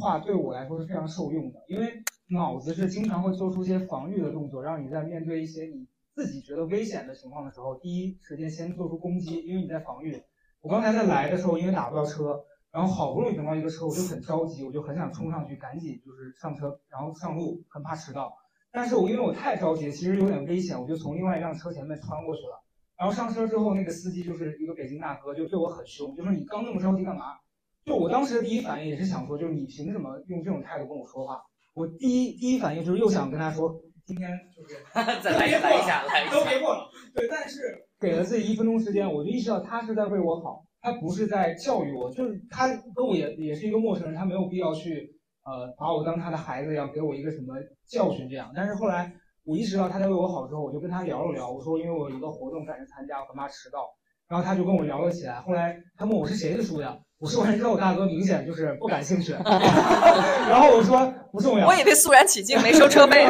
[0.00, 2.02] 话对我来说是非常受用的，因为。
[2.30, 10.18] 脑子是经常会做出一些防御的动作，让你在面对一些你自己觉得危险的情况的时候，第一时间先做出攻击，因为你在防御。
[10.62, 12.42] 我刚才在来的时候，因为打不到车，
[12.74, 18.36] 然后好不容易等到一个车，我就很着急，我就很想冲上去，赶紧就是上车，然后上路，很怕迟到。
[18.72, 22.60] 但是我因为我太着急，其实有点危险，我就从另外一辆车前面穿过去了。
[22.98, 27.36] 然后上车之后，那个司机就是一个北京大哥，就对我很凶，就说你刚那么着急干嘛？
[27.84, 31.40] 就我当时的第一反应也是想说，就是你凭什么用这种态度跟我说话？
[31.74, 34.74] 我第一第一反应就是又想跟他说，今天就是
[35.22, 36.90] 再来来一下，来一下，都别过了。
[37.14, 45.16] 对，但是给了自己一分钟时间，我就意识到他是在为我好，他不是在教育我，就是他跟我也也是一个陌生人，他没有必要去
[45.46, 47.54] 呃把我当他的孩子一样给我一个什么
[47.88, 48.52] 教训这样。
[48.54, 49.10] 但是后来
[49.44, 53.88] 我意识到他在为我好之后，我就跟他聊了聊，我说因为我有一个活动赶着参加，我怕迟到，
[54.28, 55.40] 然后他就跟我聊了起来。
[55.40, 56.98] 后来他问我是谁的书呀？
[57.18, 61.66] 我说完之后，大哥明显就是不感兴趣， 然后我说不重要。
[61.66, 63.24] 我以为肃然起敬，没收车 费。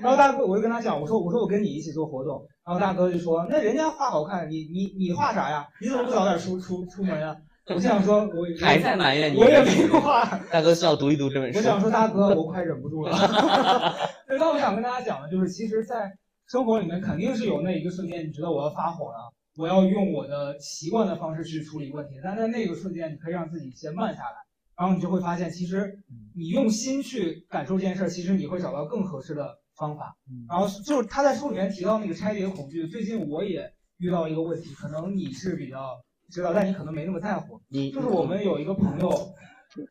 [0.00, 2.42] 然后大哥，我就跟他讲，我说我说我跟你一起做活动。
[2.64, 5.68] 然后大哥就说，那人家画好看，你你你画啥呀？
[5.82, 7.36] 你怎么不早点出出出门呀？
[7.66, 10.24] 我就想说，我还在埋怨你，我也没画。
[10.50, 11.58] 大哥是要读一读这本书。
[11.58, 13.12] 我想说，大哥，我快忍不住了。
[14.26, 16.10] 那我想跟大家讲的就是，其实，在
[16.48, 19.30] 生活里面肯定是有那一个瞬间，你觉得我要发火了。
[19.58, 24.36] 我要用我的习惯的方式去处理问题，但在那个瞬间，你可以让自己先慢下来，
[24.78, 25.98] 然后你就会发现，其实
[26.36, 30.16] 你用心去感受这件事儿，其实你会找到更合适的方法。
[30.48, 37.60] 然后就是他在书里面提到那个拆解恐惧，最近我也遇到一个问题，可能你是比较知道，但你可能没那么在乎。
[37.92, 39.10] 就是我们有一个朋友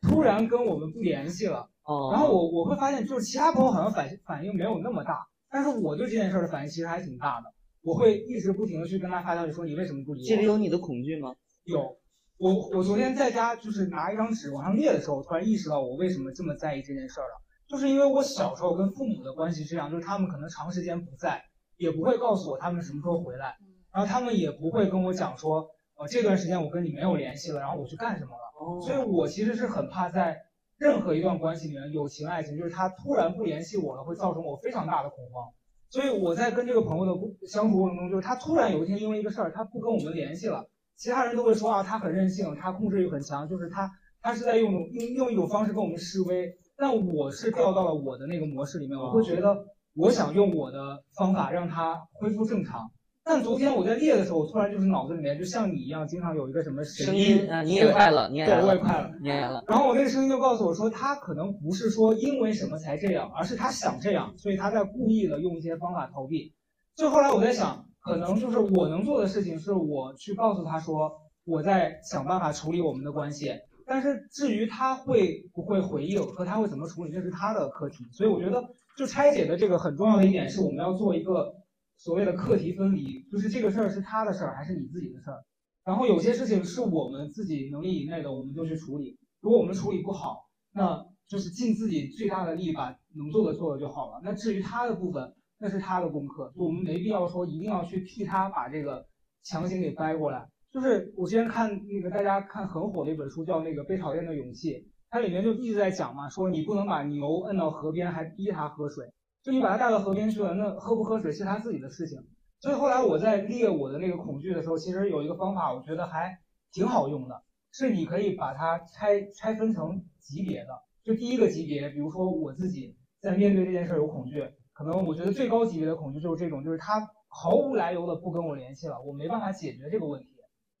[0.00, 1.68] 突然跟我们不联系了，
[2.12, 5.18] 然后我我会发现，就是其他朋友好像反反应没有那么大，
[5.50, 7.52] 但是我对这件事儿的反应其实还挺大的。
[7.82, 10.28] 我会一直不停的去跟他发消息，说你为什么不理我？
[10.28, 11.34] 这里有你的恐惧吗？
[11.64, 11.96] 有，
[12.38, 21.42] 我我昨天在家就是拿一张纸往上列的时候，我突然意识到我为什么这么在意这件事儿了，就是因为我小时候跟父母的关系是这样，就是他们可能长时间不在，
[21.76, 23.56] 也不会告诉我他们什么时候回来，
[23.92, 30.38] 然后他们也不会跟我讲说，呃这段时间我跟你没有联系了，然后我去干什么了，所以我其实是很怕在
[30.76, 35.52] 任何一段关系里面，友情爱情，就是他突然不联系我了，会造成我非常大的恐慌。
[35.90, 37.12] 所以我在跟这个朋友的
[37.48, 40.68] 相处过程中，就是他突然有一天因为一个事儿，他不跟我们联系了，
[40.98, 43.88] 其他人都会说啊，他很任性，他控制欲很强，就是他
[44.20, 46.52] 他是在用用用一种方式跟我们示威。
[46.76, 52.90] 但我是掉到了我的那个模式里面，我会觉得我想用我的方法让他恢复正常。
[53.24, 59.62] 但昨天我在列的时候，我突然就是脑子里面就像你一样，经常有一个什么声音啊，你也快了，你也对，我也快了，你也了。
[59.68, 66.54] 然后我那个声音就告诉我说，他可能不是说因为什么才这样，而是他想这样，所以他在故意的用一些方法逃避。
[66.94, 71.12] 就后来我在想，可能就是我能做的事情是我去告诉他说，
[71.44, 73.52] 我在想办法处理我们的关系。
[73.84, 78.06] 但是至于他会不会回应和他会怎么处理，这是他的课题。
[78.10, 81.54] 所以我觉得，就拆解的这个很重要的一点是，我们要做一个
[81.98, 85.44] 所谓的课题分离，就是这个事儿是他的事儿还是你自己的事儿。
[85.84, 89.18] 然后有些事情是我们自己能力以内的，我们就去处理。
[89.40, 94.20] 如果我们处理不好，那就是尽自己最大的力把能做的做了就好了。
[94.24, 99.06] 那至于他的部分，那是他的功课，就我们没必要说一定要去替他把这个
[99.42, 100.48] 强行给掰过来。
[100.70, 104.74] 就是我之前看那个大家看很火的一本书，叫那个《被讨厌的勇气》，
[105.10, 109.10] 它里面就一直在讲嘛，说你不能把牛摁到河边还逼它喝水，
[109.42, 112.22] 就你把它带到河边去了，那喝不喝水是它自己的事情。
[112.60, 116.38] 所以后来我在列我的那个恐惧的时候，其实有一个方法，我觉得还
[116.72, 117.42] 挺好用的，
[117.72, 120.68] 是你可以把它拆拆分成级别的。
[121.02, 124.46] 就第一个级别，比如说我自己在面对这件事有恐惧，
[124.78, 130.28] 可能我觉得最高级别的恐惧就是这种，就是他毫无来由的不跟我联系了，我没办法解决这个问题。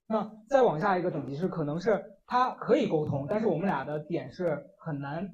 [0.06, 5.28] 那再往下一个等级是，可能是他可以沟通，但是我们俩的点是很难，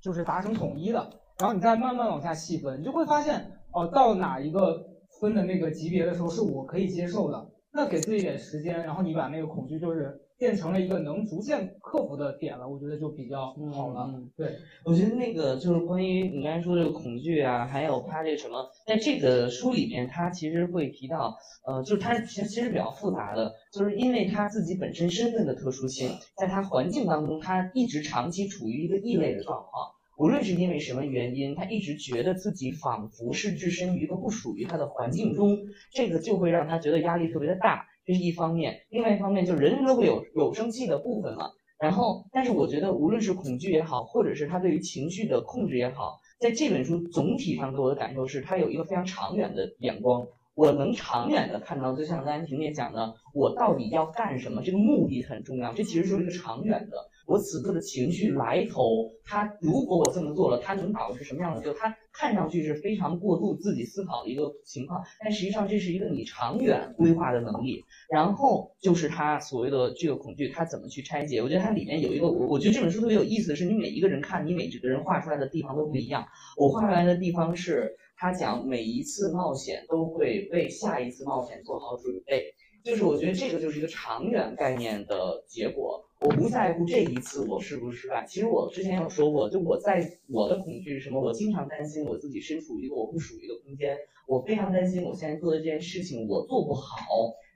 [0.00, 1.10] 就是达成统一的。
[1.38, 4.88] 然后你再慢慢往下细分，你就会发现，哦，到哪一个。
[5.20, 14.12] 分的那个级别的时候是我可以接受的，那给自己点时间，然后你把那个恐惧就是变成了一个能逐渐克服的点了，我觉得就比较好了。
[14.36, 29.92] 对，我觉得那个就是关于你刚才说这个恐惧啊，还有他这个什么，在这个书里面，他其实会提到，呃，就是他其实其实比较复杂的，就是因为他自己本身身份的特殊性，在他环境当中，他一直长期处于一个异类的状况。
[30.18, 35.56] 无论是因为什么原因，他一直觉得自己仿佛是置身于一个不属于他的环境中，
[35.92, 38.80] 这个就会让他觉得压力特别的大，这是一方面。
[38.90, 41.50] 另外一方面，就人人都会有有生气的部分嘛。
[41.78, 50.26] 然后，但是我觉得，无论是恐惧也好，或者是他对于情绪的控制也好，在这本书总体上给我的感受是，他有一个非常长远的眼光。
[50.54, 54.62] 我能长远的看到，就像刚才婷姐讲的，我到底要干什么？
[54.62, 56.96] 这个目的很重要，这其实就是一个长远的。
[57.26, 61.62] 我此刻的情绪来头，他如果我这么做了，他能导致什么样的？
[61.62, 67.84] 就他看上去是非常过度自己思考的一个情况，但实际上这是一个你长远规划的能力。
[68.10, 71.40] 然后就是他所谓的这个恐惧，他怎么去拆解？
[71.40, 76.26] 我觉得它里面有一个，我我觉得这本书特别有意思的是，你每一个人看你每个人画出来的地方都不一样。
[76.56, 82.54] 我画出来的地方是，他讲每一次冒险都会为下一次冒险做好准备，
[82.84, 86.04] 就是我觉得这个就是一个长远概念的结果。
[86.24, 88.24] 我不在乎这一次我是不是失败。
[88.26, 91.20] 其实我之前有说过，就我在我的恐惧是什么？
[91.20, 93.96] 我经常担心我自己身处一个我不属于的空间。
[94.28, 96.94] 我非常担心我现在做的这件事情我做不好，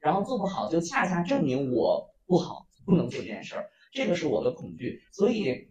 [0.02, 3.66] 然后做不好就恰恰证明我不好，不能做这件事儿。
[3.92, 5.00] 这个是我的恐惧。
[5.12, 5.68] 所以，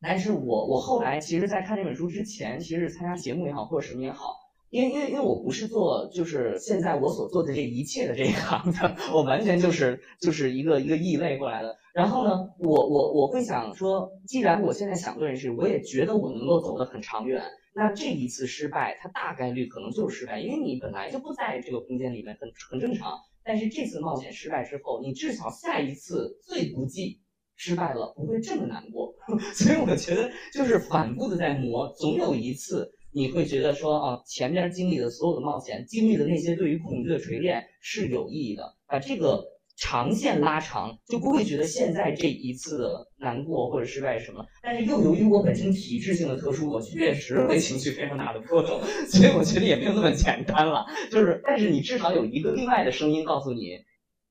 [0.00, 4.34] 但是我我后来其实，在看这本书之前，其实参加节目也好，或者什么也好。
[4.72, 11.76] 因为因为因为我不是做就是现在我所做的这一切的这一行的， 我完全就是就是一个一个异类过来的。
[11.92, 17.42] 然后呢，我我我会想说，既然我现在想做这事，我也觉得我能够走得很长远。
[17.74, 23.12] 那这一次失败，它大概率可能就是失败，因为你本来就不在这个空间里面，很很正常。
[23.44, 27.20] 但是这次冒险失败之后，你至少下一次最不济
[27.56, 29.12] 失败了不会这么难过。
[29.52, 32.90] 所以我觉得就是反复的在磨，总有一次。
[33.14, 39.44] 你会觉得说啊，前面经历的所有的冒险，经历的那些对于恐惧的锤炼是有意义的，把这个
[39.76, 44.44] 长线拉长，就不会觉得现在这一次的难过或者失败什么。
[44.62, 50.86] 但是又由于我本身体质性的特殊，我确实会情绪非常大的波动，所以我觉得也没有那么简单了。
[51.10, 53.78] 就是，但是你至少有一个另外的声音告诉你。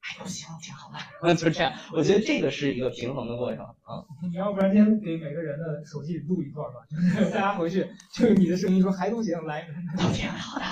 [0.04, 0.92] 还都行，挺好
[1.22, 1.72] 的， 就这样。
[1.94, 4.04] 我觉得这个是一个平衡的过程啊。
[4.30, 10.66] 你要不然先给每个人的手机里录一段吧，就是大家回去就是你的声音说还都行，来， 都挺好的。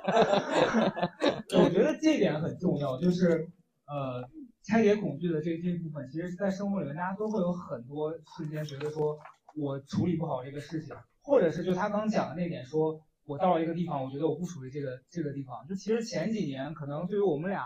[1.58, 3.48] 我觉得这点很重要，就是
[3.86, 4.22] 呃，
[4.62, 9.18] 拆解恐惧的这这部分，其实，在生活里面，大家都会有很多瞬间觉得说
[9.56, 15.66] 我处理不好这个事情，或者是就他刚讲的那点，说我到了一个地方，我觉得我不属于这个这个地方。
[15.68, 17.64] 就其实前几年，可能对于我们俩。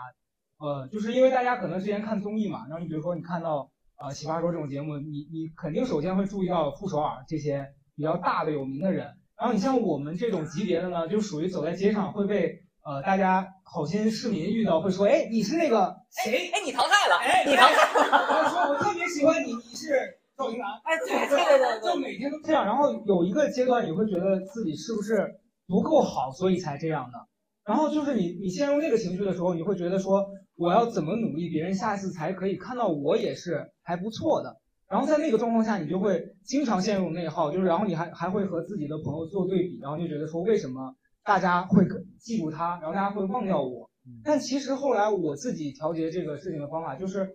[0.57, 9.05] 呃，就是因为大家可能之前看综艺嘛，然后你比如说你看到呃《奇葩说》这种节目，你你肯定首先会注意到傅首尔这些比较大的有名的人，
[9.37, 15.93] 然后你像我们这种级别的呢，就属于走在街上会被呃大家好心市民遇到会说，哎，你是那个
[16.23, 16.49] 谁？
[16.53, 19.93] 哎，你淘汰了，哎，你淘汰了，说我特别喜欢你，你是
[20.37, 25.35] 赵云南，哎，对对对对，就每天都这样，然后有一个阶段你会觉得自己是不是
[25.67, 27.27] 不够好，所以才这样的。
[27.65, 30.23] 然后就是你，你陷入那个情绪的时候，你会觉得说，
[30.55, 34.57] 我要怎么努力，别人下次才可以看到我也是还不错的。
[34.87, 41.83] 然后在那个状况下，你就会经常陷入内耗，就是然后你还还会和自己的朋友做对比，然后就觉得说，为什么大家会
[42.19, 43.89] 记住他，然后大家会忘掉我？
[44.23, 47.27] 但其实后来我自己调节这个事情的方法就是，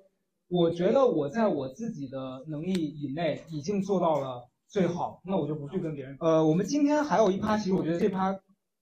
[0.49, 6.17] 我觉得我在我自己的能力以内已经做到了最好，那我就不去跟别人。
[6.21, 8.39] 呃，我们今天还有一趴，其实我觉得这趴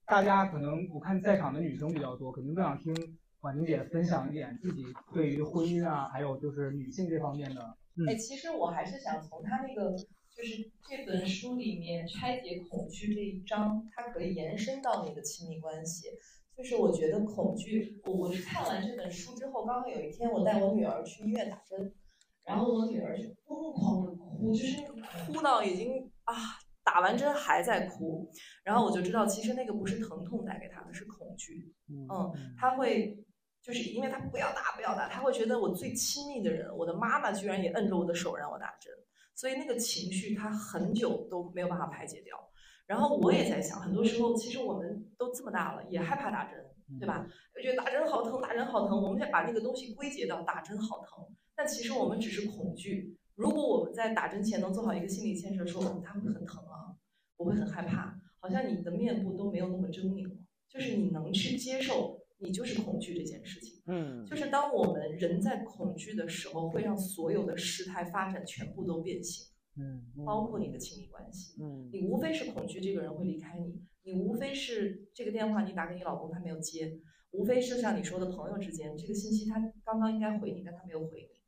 [0.06, 2.94] 大家可能我看在场的女生比较多，肯定更想听
[3.40, 7.76] 婉婷姐分享一点自己对于婚姻啊，还有就是女性这方面的。
[8.06, 16.08] 哎，其实我还是想从他那个，就是这本书里面拆解恐惧这一章，它可以延伸到你的亲密关系。
[16.56, 21.92] 就是我觉得恐惧，我我是看完这本书之后，刚好有一天我带我女儿去医院打针，
[22.44, 24.76] 然后我女儿就疯狂的哭，就是
[25.32, 26.34] 哭到已经啊，
[26.82, 28.28] 打完针还在哭，
[28.64, 32.08] 然后我就知道其实那个不是疼痛带给她的，是恐惧，嗯，
[32.58, 33.24] 她会。
[33.68, 38.90] 就是因为他不要打，不要打，他会觉得我最亲密的人，我的妈妈居然也摁着我的手让我打针，
[39.34, 42.34] 所以那个情绪他很久都没有办法排解掉。
[42.86, 46.64] 然后我也在想，很多时候其实我们都这么大了，也害怕打针，
[46.98, 47.26] 对吧？
[47.54, 51.22] 我觉得打针好疼，打针好疼，我们想把那个东西归结到打针好疼。
[51.54, 53.18] 但其实我们只是恐惧。
[53.34, 56.96] 如果我们在打针前能做好一个心理建设，说他会很疼啊，
[57.36, 60.34] 我会很害怕，好像你的面部都没有那么狰狞了，
[60.70, 62.17] 就是你能去接受。
[62.40, 69.44] 你就是恐惧这件事情，嗯，就是当我们人在恐惧的时候，会让所有的事态发展全部都变形，
[69.76, 77.00] 嗯，包括你的亲密关系，嗯，你无非是恐惧这个人会离开你，你无非是这个电话你打给你老公他没有接，
[77.32, 81.40] 无非是像你说的朋友之间这个信息他刚刚应该回你，但他没有回你，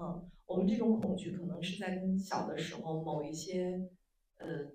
[0.00, 3.88] 嗯，我们这种恐惧可能是在跟小的时候某一些
[4.38, 4.72] 呃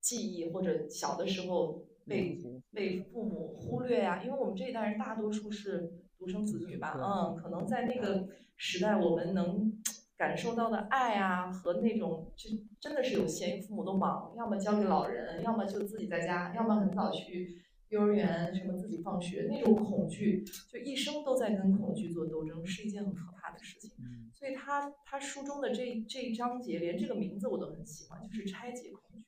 [0.00, 1.84] 记忆或者小的时候。
[2.06, 2.38] 被
[2.72, 9.72] 被父母忽略呀，因为我们这一代人大多数是独生子女吧，嗯，可能在那个时代，我们能
[10.16, 12.50] 感受到的爱啊和那种，就
[12.80, 23.90] 真的是有限，父母都忙，要么交给老人，要么就自己在家，要么很早去幼儿园，什么自己放学，那种恐惧，就一生都在跟恐惧做斗争，是一件很可怕的事情。
[24.34, 29.24] 所以他他书中的这这一章节，连这个名字我都很喜欢，就是拆解恐惧。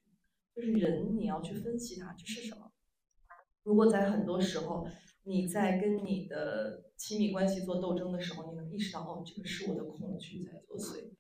[0.55, 2.66] 就是人，你要去分析它，这是什么？
[3.67, 4.87] 如果在很多时候，
[5.25, 11.11] 你在跟你的亲密关系做斗争的时候，你能意识到，哦，这个是我的恐惧在作祟，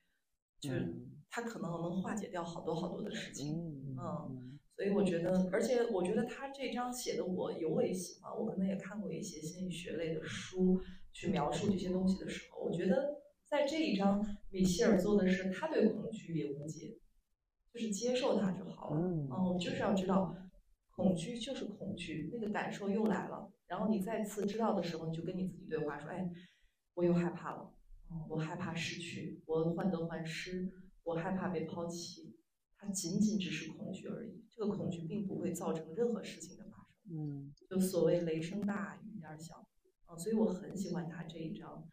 [0.60, 0.94] 就是
[1.28, 3.96] 它可能能化解掉好多好多的事情。
[3.98, 8.32] 嗯，所以我觉得，而且我觉得他这章写的我尤为喜欢。
[8.32, 10.80] 我可能也看过一些心理学类的书，
[11.12, 16.96] 去描述这些东西的时候，我觉得在这一章，米歇尔做的是他对恐惧也无解。
[17.74, 19.00] 就是接受它就好了。
[19.02, 20.34] 嗯，我就是要知道，
[20.96, 23.52] 恐惧就是恐惧，那个感受又来了。
[23.66, 26.28] 然后你再次知道的时候，你就跟你自己对话，说：“哎，
[26.94, 27.70] 我又害怕了。
[28.28, 30.72] 我害怕失去，我患得患失，
[31.02, 32.34] 我害怕被抛弃。
[32.78, 34.42] 它仅仅只是恐惧而已。
[34.50, 37.14] 这个恐惧并不会造成任何事情的发生。
[37.14, 39.68] 嗯，就所谓雷声大雨点小。
[40.10, 41.86] 嗯，所以我很喜欢他这一章，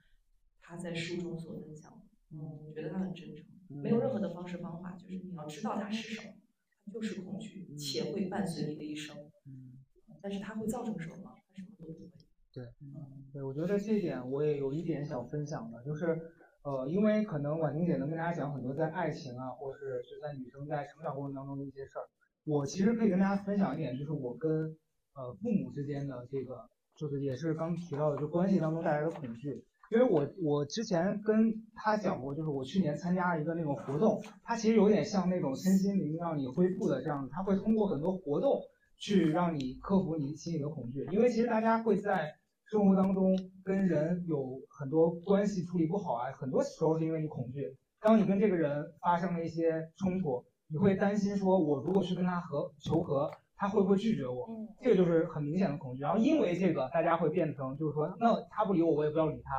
[0.62, 2.38] 他在书中所分享的。
[2.38, 6.43] 嗯，我觉得他很真诚。”没有任何的方式方法，就是你要知道它是什么，它
[6.92, 9.16] 就是恐惧，且会伴随你的一生。
[9.46, 9.78] 嗯，
[10.22, 11.36] 但是它会造成什么？
[11.54, 12.12] 它什么都不会。
[12.52, 16.20] 对，嗯，对，我觉得这一点我也有一点想分享的，就是，
[16.64, 22.06] 呃，因为可能婉婷姐能跟大家讲很多在爱情啊，或是就在女生在成长过程当中的一些事儿。
[22.44, 24.78] 我其实可以跟大家分享一点，就是我跟
[25.16, 29.66] 呃父母之间的这个，就是也是刚提到的，就关系当中带来的恐惧。
[29.92, 38.60] 因为我我之前跟他讲过，就是我去年参加了一个那种活动，它其实有点像那种身心灵让你恢复的这样子，它会通过很多活动
[38.98, 41.08] 去让你克服你心里的恐惧。
[41.12, 42.34] 因为其实大家会在
[42.66, 47.78] 生活当中跟人有很多关系处理不好啊，很多时候是因为你恐惧。
[48.02, 54.50] 当你跟这个人发生了一些冲突，你会担心说，我如果去跟他和求和，他会不会拒绝我？
[54.82, 56.02] 这个就是很明显的恐惧。
[56.02, 59.52] 然后因为这个，大家会变成就是说，那他不理我，我也不要理他。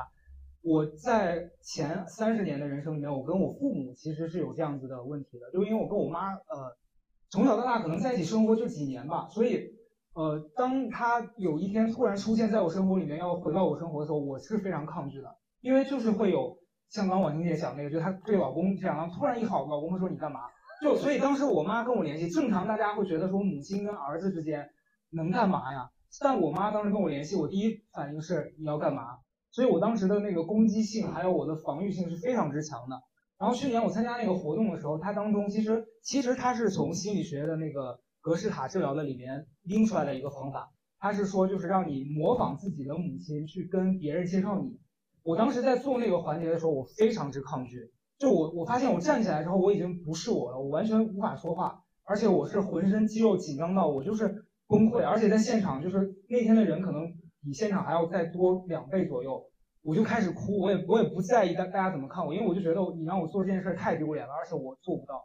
[0.64, 6.74] 我在前三十年的人生里面，我跟我父母其实是有这样子的问题的，就因为我跟我妈，呃，
[7.28, 9.74] 从小到大可能在一起生活就几年吧，所以，
[10.14, 16.56] 呃，当他有一天突然出现在我生活里面，要回到我生活的时候，我是非常抗拒的，因为就是会有
[16.88, 20.48] 像刚婉婷姐讲那个，就她对老公这样，然后突然一好，老公会说你干嘛？
[20.80, 24.70] 就所以当时我妈跟我联系，正常大家会觉得说母亲跟儿子之间
[25.10, 25.90] 能干嘛呀？
[26.20, 29.18] 但我妈当时跟我联系，我第一反应是你要干嘛？
[29.54, 33.00] 所以我当时的那个攻击性还有我的防御性是非常之强的。
[33.38, 40.72] 然后去年我参加那个活动的时候，它当中其实其实它是从心理学的那个格式塔治疗的里面拎出来的一个方法。
[40.98, 44.80] 它是说就是让你模仿自己的母亲去跟别人介绍你。
[45.22, 47.92] 我当时在做那个环节的时候，我非常之抗拒。
[48.18, 55.04] 就我我发现我站起来之后，我已经不是我了，我完全无法说话，而且我是浑身肌肉紧张到我就是崩溃。
[55.04, 57.03] 而且在现场就是那天的人可能。
[57.44, 59.44] 比现场还要再多两倍左右，
[59.82, 65.24] 我就开始哭，我也我也不在意大大家怎么看我，因为我就觉得你让我做这件事太丢脸了，而且我做不到。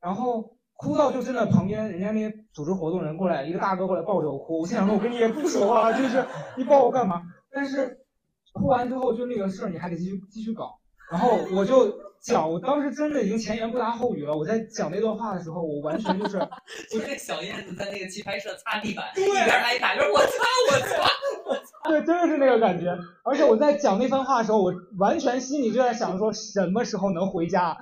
[0.00, 6.24] 然后哭到就真的旁边人家那些组织活动人过来，一个大哥过来抱着我哭，我心想说我跟你也不熟啊， 就是
[6.58, 7.22] 你抱我干嘛？
[7.50, 8.04] 但是
[8.52, 10.78] 哭完之后就那个事儿你还得继续继续搞，
[11.10, 14.36] 然后我就讲，我当时真的已经前言不搭后语了。
[14.36, 16.38] 我在讲那段话的时候，我完全就是
[16.90, 20.26] 就那个小燕子在那个棋牌社擦地板，一边挨打一边我擦
[20.72, 21.02] 我擦
[21.46, 21.90] 我擦。
[21.90, 22.96] 对，真的是那个感觉。
[23.24, 27.76] 而且我在讲那番话的时候，我完全心里就在想说什么时候能回家，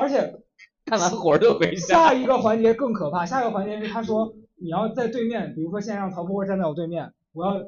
[0.00, 0.34] 而且。
[0.84, 2.08] 干完活就回家。
[2.08, 7.60] 下一个环节更可怕，下一个环节是他说你要在对面，比如说现在让曹富贵站在我对面，我要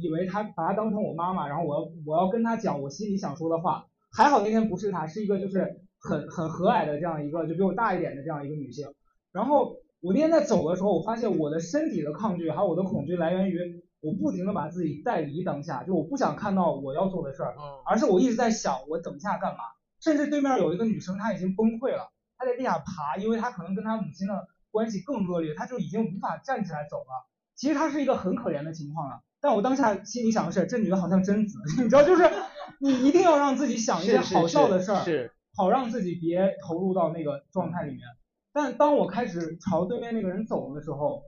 [0.00, 3.86] 以为他把他当成我妈妈，然后我要我要跟他讲我心里想说的话。
[4.12, 8.86] 还好那天不是她，是一个就是很很和蔼的这样一个就比我大一点的这样一个女性。
[9.32, 17.54] 然后我那天在走的时候，我发现我的身体的抗拒还有我的恐惧来源于我不停的把自己带离当下，就我不想看到我要做的事儿，
[17.86, 19.58] 而是我一直在想我等下干嘛。
[20.00, 22.10] 甚至对面有一个女生，她已经崩溃了。
[22.38, 27.28] 她在地下爬，因为她可能跟她母亲的关系更恶劣，她就已经无法站起来走了。
[27.54, 29.20] 其实她是一个很可怜的情况了。
[29.42, 32.22] 但我当下心里想的是，这女的好像贞子， 你知道，就是
[32.80, 38.00] 你一定要让自己想一些好笑的事儿，好让自己别投入到那个状态里面。
[38.52, 41.22] 但当我开始朝对面那个人走的时候，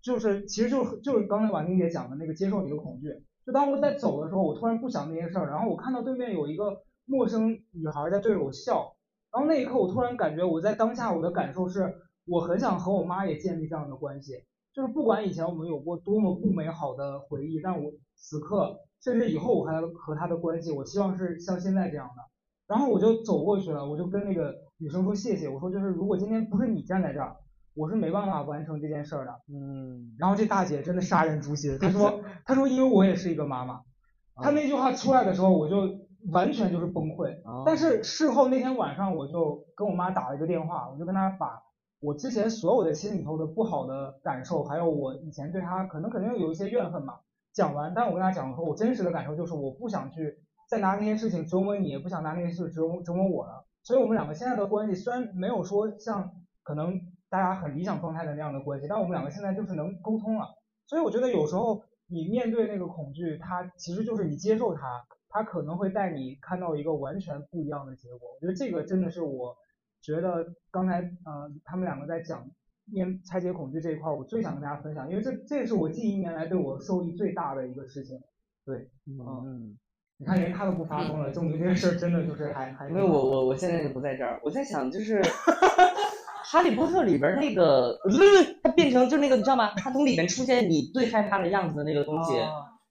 [0.00, 3.08] 就是其实就是就是刚才婉婷姐讲的那个接受你的恐惧。
[3.44, 8.96] 就当我在走的时候，我突然不想那些事儿，然后我看到对面有一个陌生女孩在对着我笑。
[9.32, 11.92] 然后那一刻，我突然感觉我在当下我的感受是，
[12.24, 22.22] 我很想和我妈也建立这样的关系，就是不管以前我们有过多么不美好的回忆，但我此刻甚至以后我还和他的关系，我希望是像现在这样的。
[22.66, 27.36] 然后我就走过去了，我就跟那个女生说谢谢，我说就是如果今天不是你站在这儿，
[27.74, 29.32] 我是没办法完成这件事儿的。
[29.52, 30.16] 嗯。
[30.18, 33.82] 然后这大姐真的杀人诛心，她说 她说因为我也是一个妈妈，
[34.36, 36.02] 她那句话出来的时候我就。
[36.32, 37.36] 完全就是崩溃，
[37.66, 41.60] 但是事后那天晚上我就跟我妈打了一个电话，我就跟她把
[42.00, 47.16] 我之前所有的心里头的不好的感受，还有我以前对她可能肯定有一些怨恨嘛，
[47.54, 47.94] 讲完。
[47.94, 50.36] 但我跟她讲说，我真实的感受就是我不想去
[50.68, 53.64] 再拿那些事情折磨你，也不想拿那些事折磨折磨我了。
[53.82, 56.30] 所以我们两个现在的关系虽然没有说像
[56.62, 57.00] 可能
[57.30, 60.48] 大家很理想状态的那样的关系，但我们两个现在就是能沟通了。
[60.86, 65.06] 所以我觉得有时候你面对那个恐惧，它其实就是你接受它。
[65.36, 69.56] 它可能会带你看到一个完全不一样的结果，我觉得这个真的是我
[70.00, 72.48] 觉得刚才呃他们两个在讲
[72.86, 78.18] 面拆解恐惧这一块，我最想跟大家分享，因为这这也是我近一年来对我受益最大的一个事情。
[78.64, 79.76] 对，嗯，
[80.18, 82.88] 你看连他都不发疯了，证明这件事真的就是还还。
[82.88, 85.20] 因为我我我现在就不在这儿，我在想就是
[86.50, 87.98] 哈利波特里边那个，
[88.62, 89.74] 他变成就那个你知道吗？
[89.76, 92.32] 他从里面出现你最害怕的样子的那个东西。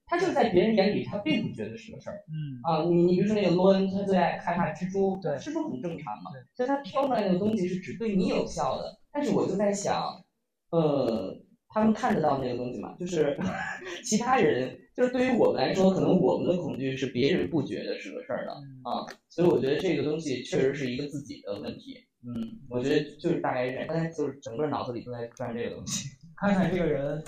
[0.06, 2.16] 他就在别人眼里，他并不觉得是个事儿。
[2.28, 6.30] 嗯啊，你你比如说那个罗恩，他最爱害怕蜘蛛，对，蜘蛛很正常嘛。
[6.54, 8.84] 所以他挑出来那个东西是只对你有效的。
[9.14, 10.20] 但是我就在想，
[10.70, 11.32] 呃，
[11.68, 12.96] 他们看得到那个东西吗？
[12.98, 13.38] 就是
[14.04, 18.52] 其他人，就是对于我们来说，可能我们的恐惧是别人不觉得是个事儿的
[18.82, 19.06] 啊。
[19.28, 21.96] 所以我觉得这个东西确实是一个自己的问题。
[22.26, 26.08] 嗯，我觉得就是大概是，刚才就是整个脑子里都在转这个东西。
[26.36, 27.22] 看看这个人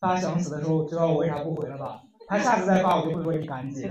[0.00, 2.00] 他想死的时候，知道我为啥不回了吧？
[2.26, 3.88] 他下次再发，我就会说你赶紧，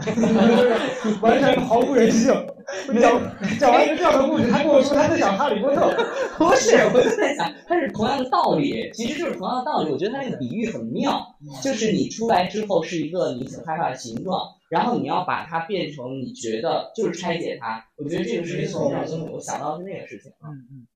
[1.22, 2.34] 完全毫无人性。
[3.00, 3.22] 讲
[3.60, 5.96] 讲完一个这样的故事，他跟我说他在讲哈利波特，
[6.38, 9.92] 不是，我就在想，他是同样的道理，其实就是同样的道理。
[9.92, 11.22] 我觉得他那个比喻很妙，
[11.64, 17.86] 就是你出来之后是一个你很害怕的形状，然后你要把它变成你觉得就是拆解它。
[17.98, 20.32] 我觉得这个是从小就我想到的是那个事情。
[20.44, 20.88] 嗯嗯。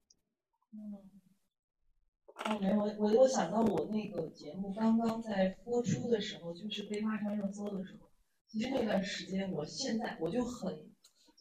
[2.45, 8.07] 哦，没我我我想到我那个节目刚刚在播出的时候，就是被骂上热搜的时候，
[8.47, 10.73] 其实那段时间，我现在我就很，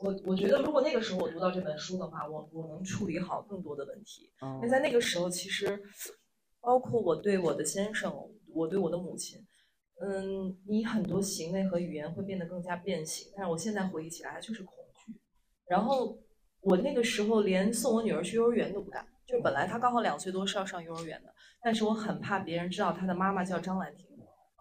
[0.01, 4.31] 我我觉得如果那个时候我读到这本书的话，我我能处理好更多的问题。
[4.43, 5.81] 因为在那个时候，其实
[6.61, 8.13] 包括我对我的先生，
[8.53, 9.39] 我对我的母亲，
[10.01, 13.33] 嗯，你很多行为和语言会变得更加变形。
[13.37, 14.75] 但是我现在回忆起来，就是恐
[15.07, 15.15] 惧。
[15.69, 16.19] 然后
[16.61, 19.07] 我那个时候连送我女儿去幼儿园都不敢。
[19.29, 21.31] 就本来他刚好两岁多是要上幼儿园的，
[21.63, 24.07] 但是我很怕别人知道他的妈妈叫张兰婷，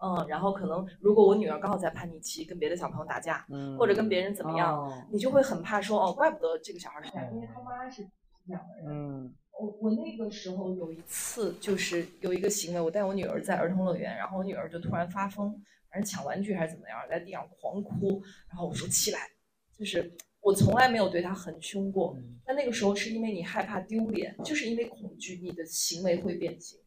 [0.02, 8.06] 嗯，然后可能如果我女儿刚好在叛逆期跟别的小朋友打架，嗯，或者跟别人怎么样，你就会很怕说哦，怪不得这个小孩是这样，因为他妈是
[8.46, 8.84] 这样的人。
[8.86, 15.50] 嗯，我我那个时候有一次就是有一个行为，我带我女儿在儿童乐园，然后我女儿就突然发疯，
[15.90, 19.20] 反正抢玩具还是怎么样，在地上狂哭，然后我说起来，
[19.78, 20.12] 就是。
[20.48, 26.80] 我从来没有对他很凶过，但那个时候是因为你害怕丢脸，就是因为恐惧，你的行为会变形。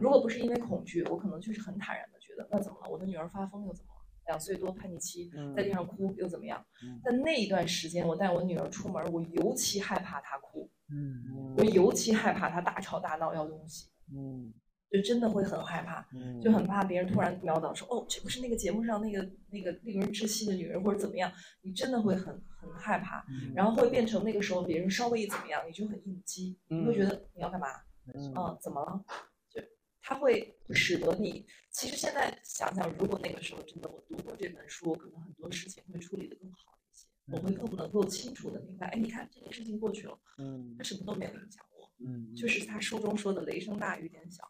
[0.00, 2.90] 如果不是因为恐惧，我可能就是很坦然的觉得，那怎么了？
[2.90, 4.00] 我的女儿发疯又怎么了？
[4.26, 7.00] 两岁多叛逆期，嗯在地上哭又怎么样嗯？
[7.04, 14.52] 但那一段时间，我带我女儿出门，我尤其害怕她哭，嗯我尤其害怕她大吵大闹要东西，嗯
[14.90, 16.06] 就真的会很害怕。
[16.14, 21.32] 嗯，就很怕别人突然瞄到说，哦，这不是那个节目上那个那个令人窒息的女人，或者怎么样，
[21.62, 27.66] 你真的会很很害怕，嗯然后会变成那个时候别人稍微一怎么样，你就很应激，你会觉得你要干嘛？
[28.14, 29.04] 嗯嗯，怎么了？
[29.48, 29.60] 就
[30.02, 44.44] 他会使得你，其实现在想想，如果那个时候真的我读过这本书，可能很多事情会处理的更好一些，我会更能够清楚的明白，哎，你看这件事情过去了，嗯它什么都没有影响我，嗯就是他书中说的雷声大雨点小，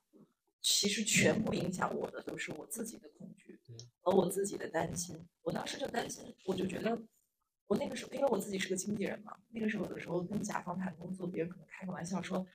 [0.64, 3.60] 其实全部影响我的都是我自己的恐惧
[4.00, 5.14] 和我自己的担心。
[5.42, 6.98] 我当时就担心，我就觉得
[7.66, 12.46] 我那个时候，因为我自己是个经纪人嘛，那个时候有的时候跟甲方谈工作，别人可能开个玩笑说，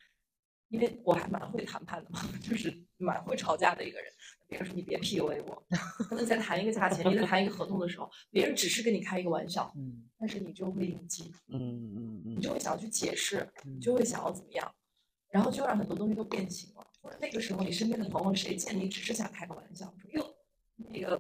[0.70, 4.12] 因为我还蛮会谈判的嘛， 就是蛮会吵架的一个人。
[4.48, 5.64] 别人说你别 PUA 我，
[6.10, 13.48] 可能在谈一个价钱，你在谈一个合同的时候，别人只是跟你开一个玩笑，嗯但是你就会应激，嗯嗯嗯你就会想要去解释，
[13.80, 14.74] 就会想要怎么样，
[15.30, 16.88] 然后就让很多东西都变形了。
[17.02, 20.36] 或者那个时候，你身边的朋友谁见你只是想开个玩笑，说哟，
[20.76, 21.20] 那个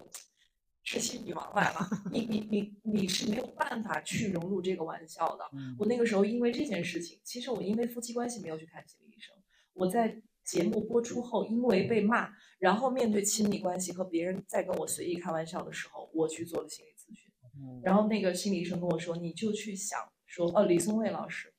[0.84, 5.44] 痴心女王来了，你你你你是没有办法去融入这个玩笑的。
[5.54, 9.36] 嗯我那个时候因为这件事情，其实我因为夫妻关系没有去看心理医生，
[9.74, 17.32] 我在节目播出后，因为被骂，然后面对亲密关系和别人在跟我随意开玩笑的时候，我去做了心理咨询。
[17.62, 21.54] 嗯然后那个心理医生跟我说，你就去想说，哦，李松蔚老师，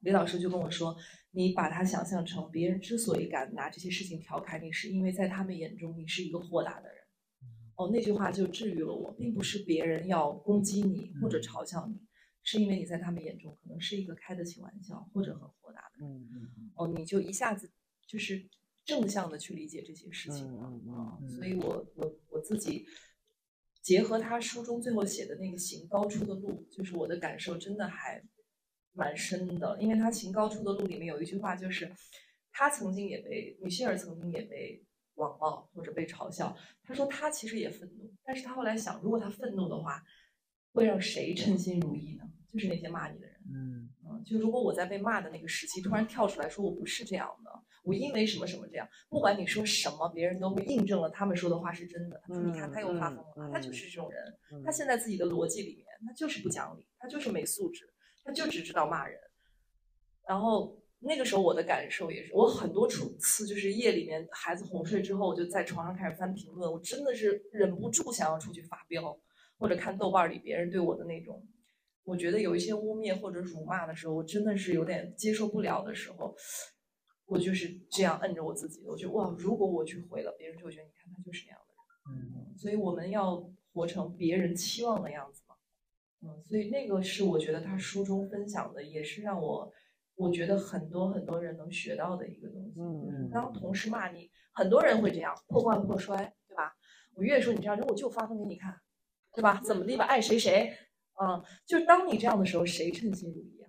[0.00, 0.94] 李老师就跟我说，
[1.34, 7.04] 你把他想象成别人之所以敢拿这些事情调侃你，是因为在他们眼中你是一个豁达的人。
[7.76, 12.00] 哦，那句话就治愈了我，并不是别人要攻击你或者嘲笑你，
[12.44, 16.30] 是因为你在他们眼中可能是一个开得起玩笑或者很豁达的人。
[16.76, 17.68] 哦，你就一下子
[18.06, 18.48] 就是
[18.84, 20.62] 正向的去理解这些事情了。
[20.94, 22.86] 啊嗯所以我我我自己
[23.82, 28.22] 结合他书中最后写的那个行高处的路，就是我的感受真的还
[28.94, 31.90] 蛮深的，因为他行高处的路里面有一句话，就是
[32.52, 34.82] 他曾经也被米歇尔曾经也被
[35.16, 40.02] 网暴或者被嘲笑，他说他其实也愤怒，但是他后来想，如果他愤怒的话，
[40.72, 42.24] 会让谁称心如意呢？
[42.52, 43.34] 就是那些骂你的人。
[43.52, 47.50] 嗯嗯，就如果我在被骂的那个时期突然跳出来说我不是这样的，
[47.82, 52.20] 我因为什么什么这样，不管你说什么，别人都会印证了他们说的话是真的。
[52.26, 54.22] 他说你看他又发疯了，他就是这种人，
[54.52, 57.92] 嗯他现在自己的逻辑里面，他就是不讲理，他就是没素质，
[58.24, 59.20] 他就只知道骂人。
[60.26, 69.14] 然后那个时候我的感受也是，我很多处次就是夜里面孩子哄睡之后，我就在床上开始翻评论，我真的是忍不住想要出去发飙，
[69.58, 71.46] 或者看豆瓣里别人对我的那种，
[72.04, 76.34] 我觉得有一些污蔑或者辱骂的时候，我真的是有点接受不了的时候，
[77.26, 81.74] 我就是这样摁着我自己，我觉得哇，如果我去回了，别人就会觉得你看他就是那样的人。
[82.06, 85.43] 嗯所以我们要活成别人期望的样子嘛。
[86.24, 89.70] 嗯，所以那个是我觉得他书中分享的，也是让我
[90.16, 92.80] 我觉得很多很多人能学到的一个东西。
[93.30, 96.16] 当同事骂你，很多人会这样破罐破摔，
[96.48, 96.72] 对吧？
[97.14, 98.74] 我越说你这样，我就发疯给你看，
[99.34, 99.60] 对吧？
[99.62, 100.72] 怎么地吧，爱谁谁。
[101.20, 103.68] 嗯，就是当你这样的时候，谁称心如意啊？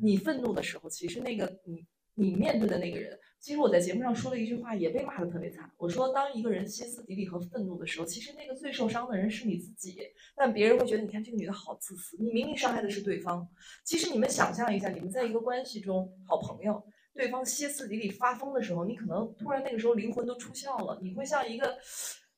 [0.00, 5.68] 你愤怒的时候，其实那个你你面对的那个人，其实我在节目上说了一句话，也被骂的特别惨。
[5.76, 9.98] 我说，当一个人歇斯底里和愤怒的时候，其实那个最受伤的人是你自己，
[10.36, 13.44] 但别人会觉得，你看这个女的好自私，你明明伤害的是对方。
[13.84, 16.80] 其实你们想象一下，你们在一个关系中，好朋友，
[17.14, 21.76] 对方歇斯底里发疯的时候，你可能突然那个时候灵魂都出窍了，你会像一个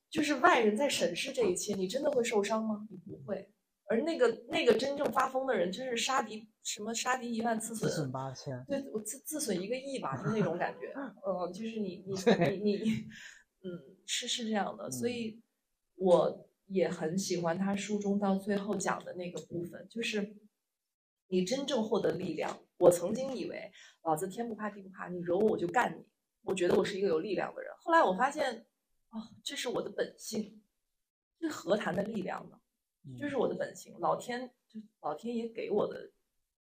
[0.09, 2.89] 就是外人在审视这一切，你真的会受伤吗？
[2.91, 3.47] 你不会。
[3.87, 8.64] 而那个那个真正发疯的人，真是杀敌什么杀敌一万自损自损八千。
[8.66, 10.93] 对我自自损一个亿吧，就那种感觉，
[11.26, 12.91] 嗯，就是你 你你你，
[13.62, 15.41] 嗯，是是这样的，所以
[15.97, 20.35] 我也很喜欢他书中到最后讲的那个部分，就是
[21.28, 22.59] 你真正获得力量。
[22.78, 23.70] 我曾经以为
[24.03, 26.05] 老子天不怕地不怕，你惹我我就干你，
[26.43, 27.70] 我觉得我是一个有力量的人。
[27.78, 28.66] 后来我发现，
[29.11, 30.61] 哦，这是我的本性，
[31.39, 32.59] 这何谈的力量呢？
[33.19, 36.11] 这是我的本性，老天就老天爷给我的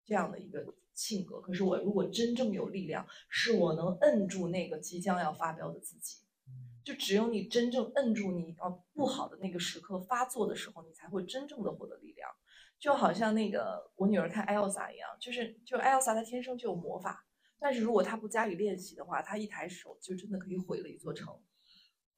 [0.05, 1.39] 这样的一个性格。
[1.39, 6.17] 可是我如果真正有力量，是我能摁住那个即将要发飙的自己。
[6.83, 12.29] 就只有你真正摁住你要不好的那个时刻发作的时候，你才会真正的获得力量。
[12.77, 17.25] 就好像那个我女儿看艾奥萨一样，就是就艾奥萨她天生就有魔法，
[17.57, 21.33] 但是如果她不加以练习的话，她一抬手就真的可以毁了一座城。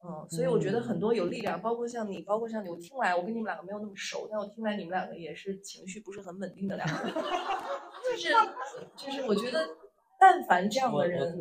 [0.04, 7.14] 嗯，所以我觉得很多有力量，包括像你，包括像你，我听来我跟你们两个没有那么熟，但我听来你们两个也是情绪不是很稳定的两个人，
[8.04, 8.28] 就是
[8.96, 9.66] 就是我觉得，
[10.20, 11.36] 但凡这样的人。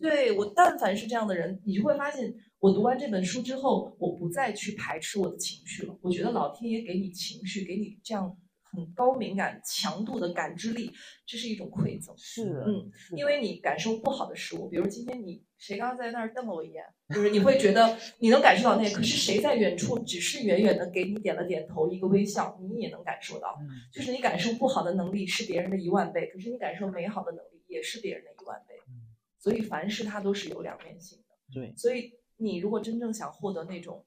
[0.00, 5.96] 对我，但凡是这样的人，你就会发现，我读完这本书之后，我不再去排斥我的情绪了。
[6.00, 8.36] 我觉得老天爷给你情绪，给你这样
[8.72, 10.90] 很高敏感、强度的感知力，
[11.26, 12.14] 这是一种馈赠。
[12.16, 16.82] 是，嗯因为你感受不好的事物，比如今天你谁刚刚在那儿瞪了我一眼，
[17.14, 23.56] 就是你 会觉得你能感受到那个，可是谁在远处只是远远的给你点了点头，一个微笑，你也能感受到。
[23.60, 28.74] 嗯就是你感受不好的能力是别人的一万倍，可是你感受美好的能力也是别人的一万倍。
[28.88, 29.02] 嗯
[29.38, 31.34] 所以凡事它都是有两面性的。
[31.52, 34.06] 对，所以你如果真正想获得那种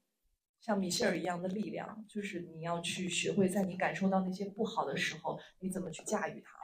[0.65, 6.57] 像米歇尔一样的力量，就是你要去学会在你感受到那些不好的时候，你怎么去驾驭它。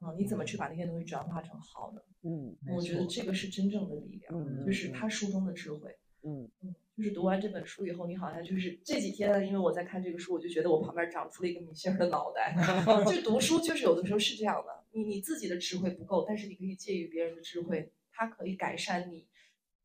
[0.00, 2.04] 嗯，你怎么去把那些东西转化成好的？
[2.24, 5.96] 嗯我觉得这个是真正的力量，嗯就是他书中的智慧。
[6.24, 12.56] 嗯嗯，就是读完这本书以后，你好像就是这几天，因为我在看这个书，我就觉得我旁边长出了一个米歇尔的脑袋。
[13.06, 19.24] 就读书就是有的时候是这样的，你你自己的智慧不够，但是你可以借于别人的智慧，它可以改善你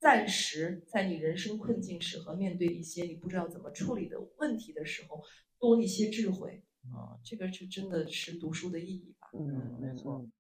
[0.02, 5.22] 暂时在你人生困境时和面对一些你不知道怎么处理的问题的时候，
[5.60, 6.64] 多一些智慧。
[6.92, 9.30] 啊、这个是真的是读书的意义吧。
[9.38, 10.32] 嗯，没错嗯。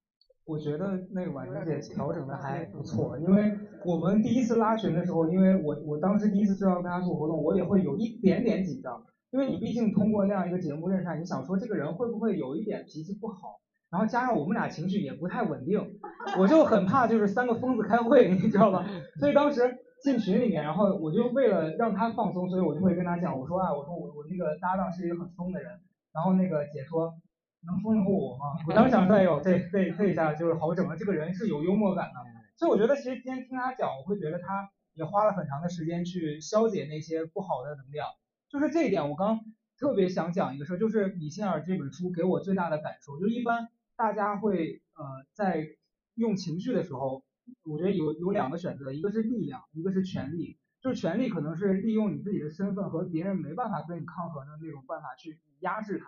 [0.43, 3.55] 我觉得那个婉婷姐调整的还不错，因为
[3.85, 15.99] 我们第一次拉群的时候，因为我我当时第一次知道跟他做活动，我也会有一点点紧张，因为你毕竟通过那样一个节目认识他，你想说这个人会不会有一点脾气不好，然后加上我们俩情绪也不太稳定，
[16.39, 18.85] 我就很怕就是三个疯子开会，你知道吧？
[19.19, 25.79] 所以当时进群里面，然后我就为了让他放松，所以我就会跟他讲，我说啊，我说我我那个搭档是一个很松的人，
[26.13, 27.13] 然后那个姐说。
[27.63, 28.57] 能说得过我吗？
[28.67, 32.13] 我当时想说，哎呦，这这这一下就是好整了，这个人是有幽默感的。
[32.57, 38.07] 所以我觉得其实今天听他讲，我会觉得他也花了很长的时间去消解那些不好的能量。
[38.49, 39.41] 就是这一点，我刚
[39.77, 43.67] 特别想讲一个事儿，就是米歇尔这本书给我最大的感受，就是一般
[44.01, 45.63] 大家会呃在
[46.15, 47.23] 用情绪的时候，
[47.63, 50.57] 我觉得有有两个选择，一个是力量，一个是权力。
[50.81, 56.05] 就是权力可能是利用你自己的身份和别人没办法跟你抗衡的那种办法去压制他。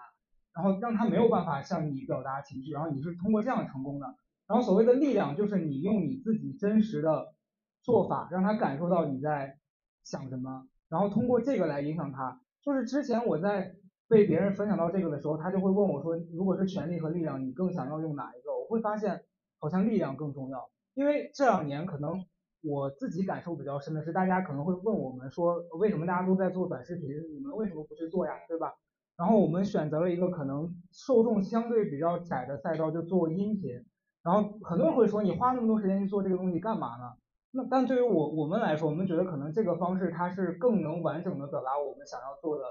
[0.56, 4.08] 然后让他没有办法向你表达情绪，然后你是通过这样成功的。
[4.48, 7.36] 然后所谓的力量，就是你用你自己真实的
[7.84, 9.60] 做法，让他感受到你在
[10.04, 12.42] 想什么，然后通过这个来影响他。
[12.64, 13.76] 就是之前我在
[14.08, 18.54] 被别人分享到这个的时候，他就会问我说，如果是权力和力量，你更想要用哪一个？
[18.58, 19.24] 我会发现
[19.60, 22.26] 好像力量更重要，因为这两年可能
[22.62, 28.74] 我自己感受比较深的是，大家可能会问我们说，为什么大家都在做短视频，你们为什么不去做呀，对吧？
[29.16, 33.86] 然后我们选择了一个可能受众相对比较窄的赛道，就做音频。
[34.24, 37.14] 然后很多人会说，你花那么多时间去做这个东西干嘛呢？
[37.52, 42.64] 那但对于我我们来说，我们觉得可能这个方式它是更能完整的表达我们想要做的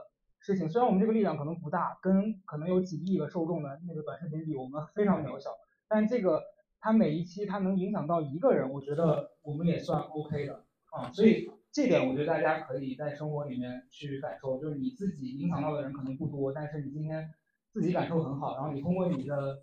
[0.43, 0.68] 事情。
[0.68, 5.51] 虽然我们这个力量可能不大，跟可能有几亿个受众的那个短视频比，我们非常渺小。
[5.88, 6.43] 但这个
[6.80, 11.11] 它每一期它能影响到一个人，我觉得我们也算 OK 的啊。
[11.12, 11.51] 所以。
[11.74, 17.32] 这点我觉得大家可以在生活里面去感受，就是你自己影响到的人可能不多，但是你今天
[17.70, 19.59] 自己感受很好，然后你通过你的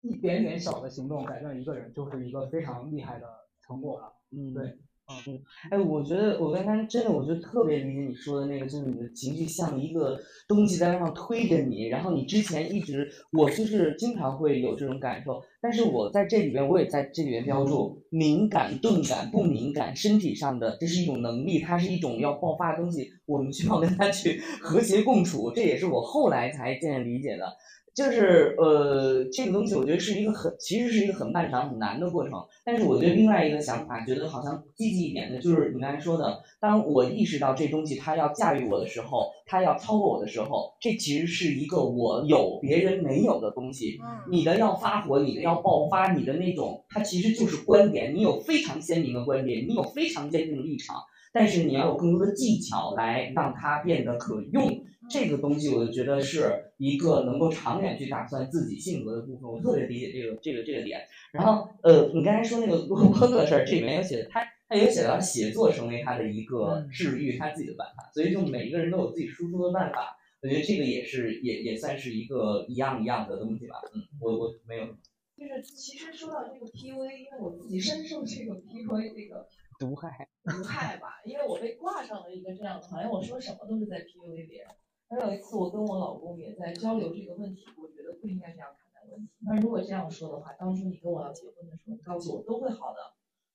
[0.00, 3.26] 一点点小的行动改变一个人，就是一个非常厉害的
[3.60, 4.10] 成果了。
[4.30, 4.78] 嗯，对，
[5.22, 5.40] 是，
[5.70, 27.44] 哎，我觉得我刚才真的，我就特别理解你说的那个，就是你的情绪像一个东西在往上推着你，然后你之前一直，我就是经常会有这种感受，但是我在这里边，我也在这里边标注敏感、钝感、不敏感，身体上的，这是一种能力，它是一种要爆发的东西，我们需要跟它去 和谐共处，这也是我后来才渐渐理解的。
[27.94, 32.32] 就是呃，这个东西我觉得是一个很，其实是一个很漫长、很难的过程。
[32.64, 43.98] 但是我觉得另外一个想法，觉得好像积极一点的，就是你刚才说的，当我意识到这东西它要驾驭我的时候，它要超过我的时候，这其实是一个我有别人没有的东西。
[44.30, 50.96] 你的要发火，你的要爆发，你的那种，它其实就是观点，你有非常鲜明的观点，你有非常坚定的立场，
[51.32, 54.84] 但是你要有更多的技巧来让它变得可用。
[55.08, 61.00] 这个东西我就觉得是一个能够长远去打算自己性格的部分，我特别理解这个这个这个点。
[61.32, 70.16] 然后呃，你刚才说那个录播的事儿，这里面有写他他有写到写作成为他的一个治愈他自己的办法，所以就每一个人都有自己输出的办法。
[70.42, 73.76] 我觉得这个也是也也算是一个一样一样的东西吧。
[73.92, 74.86] 嗯，我我没有
[75.36, 79.48] 就是其实说到这个 PUA，因为我自己深受这个 PUA 这个
[79.80, 84.68] 毒害毒害吧，因为我被挂上了一个这样的，好像我说什么都是在 PUA 别人。
[85.08, 89.32] 而有一次，我跟我老公也在交流这个问题，我觉得不应该这样看待问题。
[89.38, 92.98] 那如果这样说的话，当初你跟我要结婚的时候，你告诉我都会好的，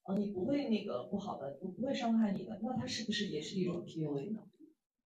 [0.05, 4.41] 呃，你不会那个不好的，我不会伤害你的，那它是不是也是一种 PUA 呢？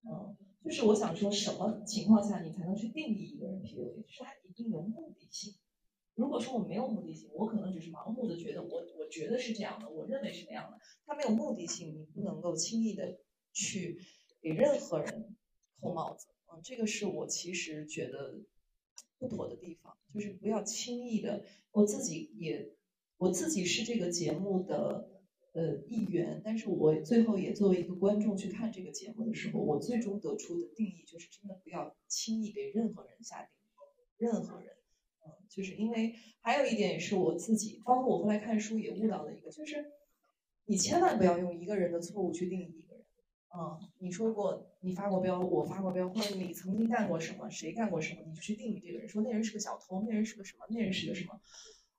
[0.03, 4.03] 嗯，就是我想说，什么情况下你才能去定义一个人 PUA？
[4.03, 5.55] 就是他一定有目的性。
[6.15, 10.77] 如果说我没有目的性，我可能只是盲目的觉得我觉得是这样的，我认为是那样的。
[11.05, 13.19] 它没有目的性，你不能够轻易的
[13.53, 13.99] 去
[14.41, 15.35] 给任何人
[15.79, 16.27] 扣帽子。
[16.51, 18.39] 嗯，这个是我其实觉得
[19.17, 21.45] 不妥的地方，就是不要轻易的。
[21.71, 22.73] 我自己也，
[23.17, 25.09] 我自己是这个节目的
[25.53, 34.76] 呃一员，但是我最后也作为一个观众去看这个节目的时候，我最终得出的定义就是真的不要轻易给任何人下定义，任何人。
[35.49, 39.85] 就是因为还有一点也是我自己，包括我后来看书也悟到的一个，就是
[40.65, 43.05] 你千万不要用一个人的错误去定义一个人。
[43.57, 51.39] 嗯，你说过你发过飙，我发过飙，或者你曾经干过什么，谁干过什么，你就去定义这个人，说那人是个小偷，那人是个什么，那人是个什么。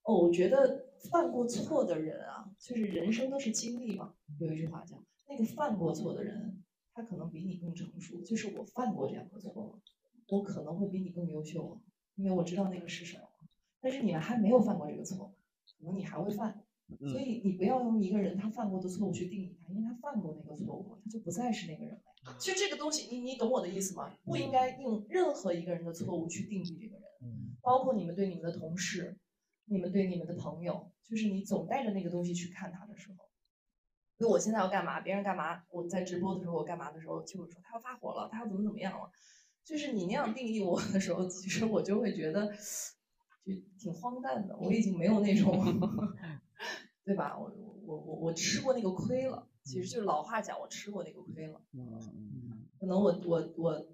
[0.03, 4.15] 哦，我觉得犯过错的人啊，就是人生都是经历嘛。
[4.39, 8.21] 有一句话叫，那个犯过错的人，他可能比你更成熟。
[8.23, 9.81] 就是我犯过这样的错，
[10.29, 11.81] 我可能会比你更优秀。
[12.15, 13.28] 因为我知道那个是什么，
[13.81, 15.35] 但是你们还没有犯过这个错，
[15.79, 16.65] 可能你还会犯，
[17.11, 22.37] 所以你不要用一个人他犯过的错误去定义他，因为他犯过那个错误，他就不再是那个人了。
[22.39, 24.13] 其实这个东西，你你懂我的意思吗？
[24.25, 27.03] 不应该用任何一个人的错误去定义这个人，
[27.63, 29.17] 包括你们对你们的同事，
[29.67, 33.17] 你们对你们的朋友，就是你总带着那个东西去看他的时候，
[34.19, 39.11] 因为我现在要干嘛，别人干嘛，我在直播的时候我干嘛的时候，就会说他要发火了，他要怎么怎么样了。
[39.65, 42.53] 就是你那样定义我的时候，其实我就会觉得
[43.55, 44.57] 就挺荒诞的。
[44.59, 45.53] 我已经没有那种，
[47.05, 47.39] 对吧？
[47.39, 47.51] 我
[47.87, 49.49] 我我我吃过那个亏了。
[49.65, 51.61] 其实就是老话讲，我吃过那个亏了。
[52.79, 53.87] 可能我我我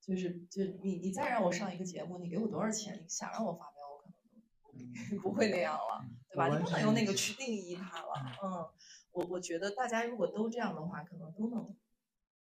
[0.00, 2.94] 就是就你你再让我上一个节目，你给我多少钱？
[3.02, 4.08] 你想让我发飙，我可
[5.14, 6.48] 能 不会那样了，对吧？
[6.48, 8.12] 你不能用那个去定义他了。
[8.42, 8.66] 嗯，
[9.12, 11.74] 我我觉得大家如果都这样的话，可能都能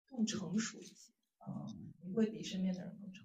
[0.06, 1.12] 更成熟一些。
[1.46, 1.66] 嗯。
[2.06, 3.23] 你会比身边的人更成。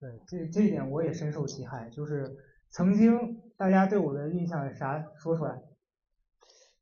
[0.00, 1.88] 对，这这一点我也深受其害。
[1.90, 2.36] 就是
[2.70, 5.04] 曾经大家对我的印象是啥？
[5.16, 5.62] 说出来。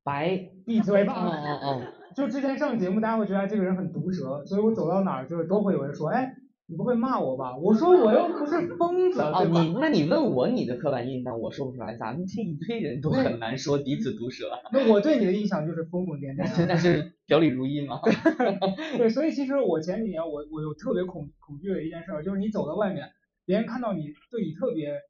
[0.02, 1.14] 白，闭嘴吧。
[1.18, 1.92] 嗯嗯嗯。
[2.16, 6.34] 就之前上节目，大家会觉得这个人很毒舌，所以我走到哪儿就是都会有人说，哎。
[6.68, 7.56] 你不会骂我吧？
[7.56, 11.96] 我说我又不是疯子，哦，你那你问我你的刻板印象，我说不出来。
[11.96, 14.46] 咱们这一堆人都很难说彼此毒舌。
[14.72, 18.00] 那我对你的印象就是疯疯癫癫， 但是表里如一嘛。
[18.96, 23.08] 对，所以其实我前几年我我有特别恐恐惧的一件事，就是你走到外面，
[23.44, 25.00] 别人看到你对你特别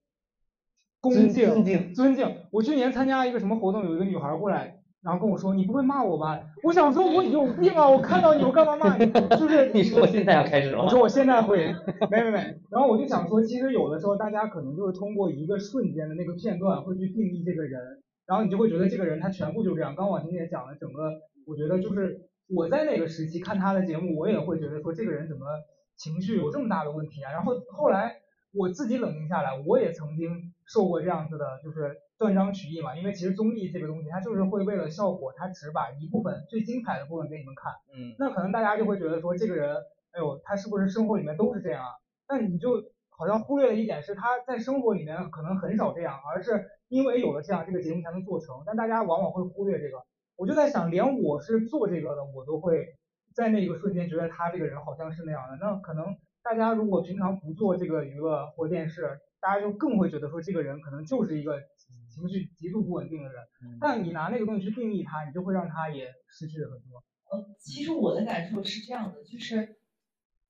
[1.00, 2.36] 恭敬尊敬尊敬。
[2.50, 4.80] 我去年参加一个什么活动，有一个女孩过来。
[5.02, 6.40] 然后跟我说你不会骂我吧？
[6.64, 7.88] 我想说我有病啊！
[7.88, 9.06] 我看到你我干嘛骂你？
[9.38, 10.82] 就是 你说我现在要开始了。
[10.82, 11.72] 我说我现在会，
[12.10, 12.38] 没没没。
[12.72, 19.94] 然后我就想说，其实有的时候大家可能就是通过一个瞬间的那个片段会去定义这个人，然后你就会觉得这个人他全部就这样。
[19.94, 21.12] 刚刚婉婷也讲了整个，
[21.46, 25.46] 我觉得就是我在那个时期看他的节目，我也会觉得说这个人怎么
[25.96, 27.32] 情绪有这么大的问题啊？
[27.32, 28.16] 然后后来
[28.52, 31.96] 我自己冷静下来，我也曾经受过这样子的，就是。
[32.18, 37.74] 断章取义嘛，因为其实综艺这个东西，它就是会为了效果，它只把一部分最精彩的部分给你们看。
[37.92, 38.16] 嗯。
[38.18, 39.76] 那可能大家就会觉得说，这个人，
[40.12, 41.92] 哎呦，他是不是生活里面都是这样啊？
[42.26, 48.62] 那你就好像忽略了一点，是他在生活里面可能很少这样，而是因为有了这样，这个节目才能做成。
[48.64, 49.98] 但大家往往会忽略这个。
[50.36, 52.86] 我就在想，连我是做这个的，我都会
[53.34, 55.56] 在那个瞬间觉得他这个人好像是那样的。
[55.60, 61.60] 那可能大家如果平常不做这个娱乐或电视，大家就更会觉得说，这个人可能就是一个。
[62.08, 63.44] 情绪极度不稳定的人，
[63.78, 67.04] 但你拿那个东西去定义他，你就会让他也失去了很多。
[67.30, 69.76] 呃，其实我的感受是这样的，就是，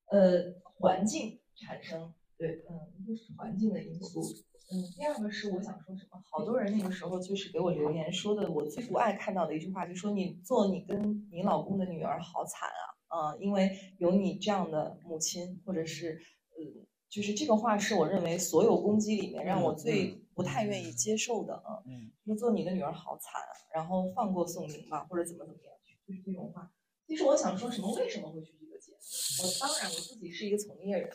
[0.06, 4.22] 呃，环境产生，对，嗯，一个是环境的因素，
[4.70, 12.68] 嗯，第二个是我想说什么，好多人那个时候就是给我留言说的，我最不爱看到的一句话，就说你做你跟你老公的女儿好惨
[13.08, 16.20] 啊，嗯，因为有你这样的母亲，或者是，
[16.58, 20.22] 嗯，就是这个话是我认为所有攻击里面让我最。
[20.36, 21.80] 不太愿意接受的啊，
[22.26, 25.72] 说做你的女儿好惨啊，然后放过宋宁吧，或者怎么怎么样，
[26.06, 26.70] 就是这种话。
[27.06, 28.98] 其实我想说什么，为什么会去这个节目？
[29.42, 31.08] 我当然我自己是一个从业人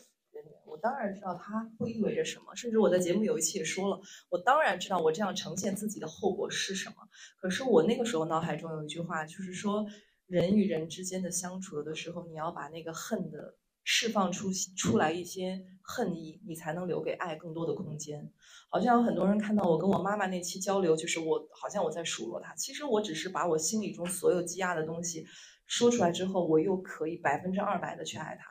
[0.72, 2.56] 我当然知道它会意味着什么。
[2.56, 4.00] 甚至我在节目有一期也说了，
[4.30, 6.96] 我当然知道我这样呈现自己的后果是什么。
[7.42, 9.86] 可是我那个时候脑海中有一句话，就是说
[10.28, 13.58] 人与人之间的相处的时候，你要把那个恨的。
[13.84, 18.32] 释放出出来一些恨意，你才能留给爱更多的空间。
[18.70, 25.26] 好像有很多人看到我跟我妈妈那期交流，就是我好像我在数落她，其实我只是把我心里中所有积压的东西
[25.66, 28.46] 说出来之后，我又可以百分之二百的去爱她。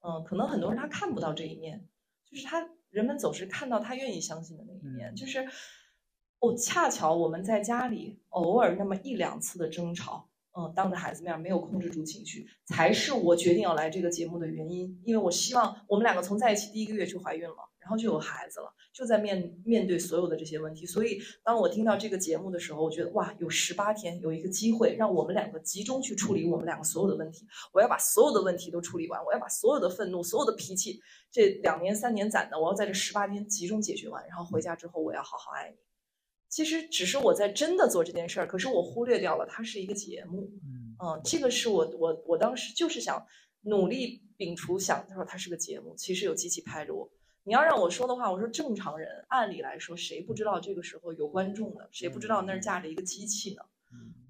[0.00, 1.86] 嗯，可能很多人他看不到这一面，
[2.24, 5.46] 就是他人们总是看到他愿意相信的那一面，就是
[6.38, 10.29] 哦，恰巧我们在家里偶尔那么一两次的争吵。
[10.52, 15.00] 嗯，当着孩子面没有控制住情绪，才是我决定要来这个节目的原因。
[15.04, 20.84] 因为我希望我们两个从在一起第一个月就怀孕了，然后就有孩子了，就在面面对所有的这些问题。
[20.84, 27.46] 所以，当我听到这个节目的时候，我觉得哇，有十八天，有一个机会让我们两个集中去处理我们两个所有的问题。
[27.72, 34.26] 我要把所有的问题都处理完，我要把所有的愤怒、所有的脾气，这两年三年攒的，我要在这十八天集中解决完。
[34.26, 35.89] 然后回家之后，我要好好爱你。
[36.50, 40.50] 其实只是我在真的做这件事儿，可是我忽略掉了它是一个节目。
[41.02, 43.24] 嗯，这个是我我我当时就是想
[43.62, 47.10] 努力摒除想，他说它是个节目，其实有机器拍着我。
[47.44, 51.88] 你要让我说的话，我说正常人按理来说，谁不知道这个时候有观众呢？
[51.90, 53.62] 谁不知道那儿架着一个机器呢？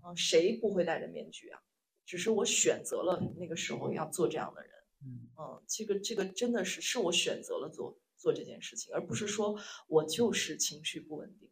[0.05, 1.59] 嗯，谁不会戴着面具啊？
[2.07, 4.71] 只是我选择了那个时候要做这样的人。
[5.03, 9.59] 嗯，这个这个真的是是我选择了做做这件事情，而不是说
[9.89, 11.50] 我就是情绪不稳定。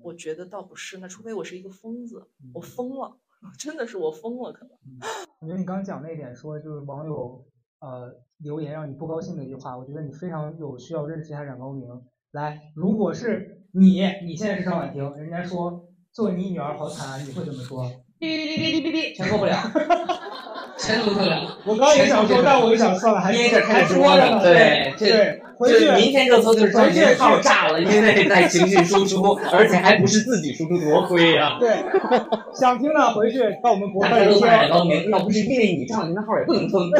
[0.00, 3.16] 我觉得倒不是，那除非我是一个疯子，我疯了。
[3.58, 4.72] 真的是我疯了，可能。
[5.40, 7.44] 我觉得你刚刚讲那一点，说就是网友
[7.80, 11.88] 呃留言让你不高兴的一句话，我觉得你非常有需要认识一下冉高明。
[12.32, 17.84] 来，如果是你，你现在是张婉婷，人家说做你女儿好惨，你会怎么说？
[18.18, 19.54] 哔哔哔哔哔哔哔，全过不了，
[20.78, 21.58] 全过不了。
[21.66, 24.42] 我刚也想说，但我又想算了，还憋着还开直播呢。
[24.42, 31.58] 对对，回去明天热搜就是张杰号炸了，因为在情绪输出， 而且还不是自己输出，多亏呀。
[31.58, 31.68] 对，
[32.54, 35.10] 想听的回去到我们博客大家都听。
[35.10, 36.90] 要不是因为你上您的号也不能封。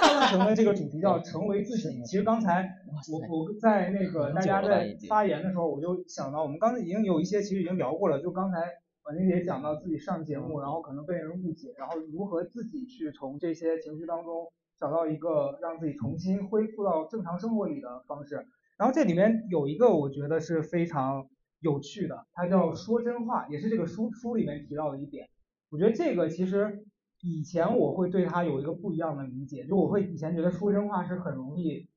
[0.00, 2.02] 上成的这个主题叫成为自己。
[2.04, 2.68] 其实刚才
[3.10, 8.58] 我我在那个大家在发言的时候，我就想到我们刚才已经有一些其实已经聊过了，就刚才。
[9.02, 14.46] 婉婷姐讲到自己上节目，然后可能被人误解，然后如何自己去从这些情绪当中
[14.80, 18.46] 找到一个让自己重新恢复到正常生活里的方式。
[18.78, 21.28] 然后这里面有一个我觉得是非常
[21.60, 25.28] 有趣的，它叫说真话，也是这个书书里面提到的一点。
[25.68, 26.84] 我觉得这个其实
[27.20, 31.88] 以前我会对它有一个不一样的理解，就我会以前觉得说真话是很容易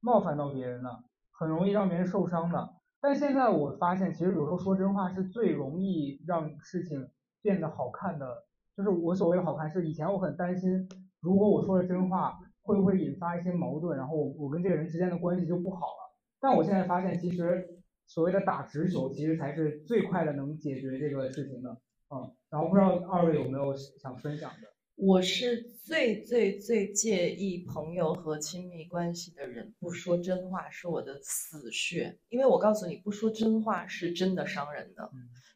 [0.00, 2.70] 冒犯到别人的，很容易让别人受伤的。
[3.02, 7.08] 但现在我发现，其实有时候说真话是最容易让事情
[7.42, 8.44] 变得好看的。
[8.76, 10.88] 就是我所谓的好看，是以前我很担心，
[11.20, 16.16] 如果我说了真话，会不会引发一些矛盾，然后我我跟这个人之间的关系就不好了。
[16.40, 17.68] 但我现在发现，其实
[18.06, 21.70] 所谓的打直球，其实才是最快的能解决这个事情的。
[22.10, 24.68] 嗯，然后不知道二位有没有想分享的？
[24.96, 32.18] 我是最最最介意朋友和亲密关系的人不说真话，是我的死穴。
[32.28, 35.10] 因为我告诉你，不说真话是真的伤人的，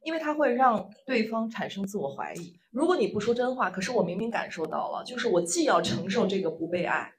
[0.05, 2.59] 因为它会让对方产生自我怀疑。
[2.71, 7.13] 如果你不说真话，可是我明明感受到了，就是我既要承受这个不被爱，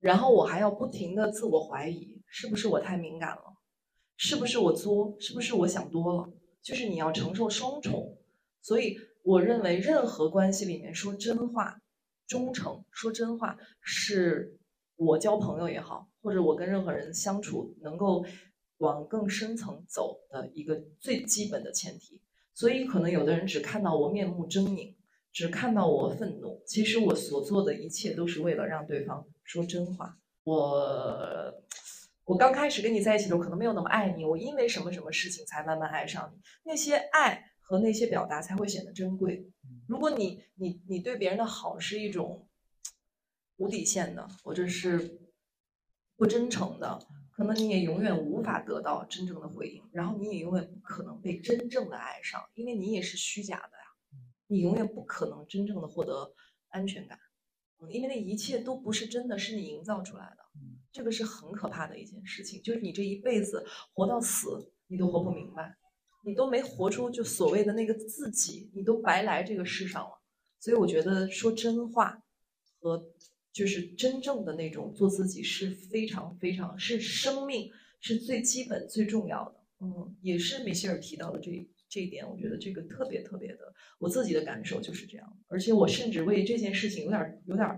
[0.00, 3.42] 然后我还要不停的自我怀疑，是不是我太敏感了？
[4.16, 5.14] 是不是我作？
[5.20, 6.28] 是不是我想多了？
[6.62, 8.18] 就是你要承受双重，
[8.60, 8.98] 所以。
[9.24, 11.78] 我认为任何关系里面说真话、
[12.26, 14.58] 忠诚、说真话，是
[14.96, 18.26] 我交朋友也好，或者我跟任何人相处能够
[18.82, 22.20] 往更深层走的一个最基本的前提。
[22.52, 24.94] 所以，可能有的人只看到我面目狰狞，
[25.32, 30.18] 只看到我愤怒，其实我所做的一切都是为了让对方说真话。
[30.44, 31.54] 我
[32.24, 36.40] 我刚开始跟你在一起的时候，可能没有那么爱你，我因为什么什么事情才慢慢爱上你？
[36.64, 37.48] 那些爱。
[37.64, 39.48] 和那些表达才会显得珍贵。
[39.88, 42.46] 如果你你你对别人的好是一种
[43.56, 45.18] 无底线的，或者是
[46.16, 46.98] 不真诚的，
[47.34, 53.84] 可能你也永远无法得到真正的回应，然后你也永远不可能被真正的爱上，因为你也是虚假的呀。
[54.46, 56.34] 你永远不可能真正的获得
[56.68, 57.18] 安全感，
[57.88, 60.42] 因为那一切都不是真的，是你营造出来的。
[60.92, 63.64] 这个是很可怕的一件事情，就是你这一辈子
[63.94, 65.74] 活到死，你都活不明白。
[66.24, 70.20] 你都没活出就所谓的那个自己，你都白来这个世上了。
[70.60, 72.22] 所以我觉得说真话
[72.78, 73.04] 和
[73.52, 77.70] 就是真正的那种做自己是非常非常是生命
[78.00, 79.60] 是最基本最重要的。
[79.80, 85.38] 嗯，也是米歇尔提到的这这一点，我觉得这个特别特别的，我自己的感受就是这样。
[85.48, 87.68] 而且我甚至为这件事情有点有点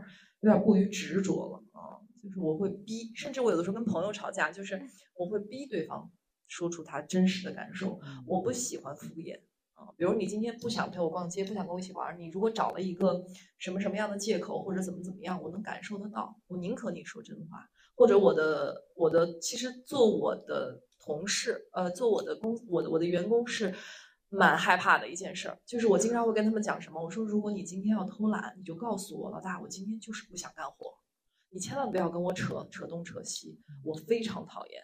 [0.41, 4.81] 有点过于执着了啊，就是我会逼，甚至我有的时候跟朋友吵架，就是
[5.17, 6.11] 我会逼对方。
[6.47, 9.41] 说出他真实的感受，我不喜欢敷衍
[9.75, 9.93] 啊。
[9.97, 13.25] 比如你今天不想陪我逛街，不想跟我一起玩，你如果找了一个
[13.59, 16.35] 什么什么样的借口或者怎么怎么样，我能感受得到。
[16.47, 23.75] 我宁可你说真话，或者我的我的其实做我的同事，呃，做我的工，我的我的员工是
[24.31, 30.93] 蛮害怕的一件事儿，就是我经常会跟他们讲什么，我说如果你今天要偷懒，你就告诉我，老大，我今天就是不想干活，
[31.51, 34.83] 你千万不要跟我扯扯东扯西，我非常讨厌。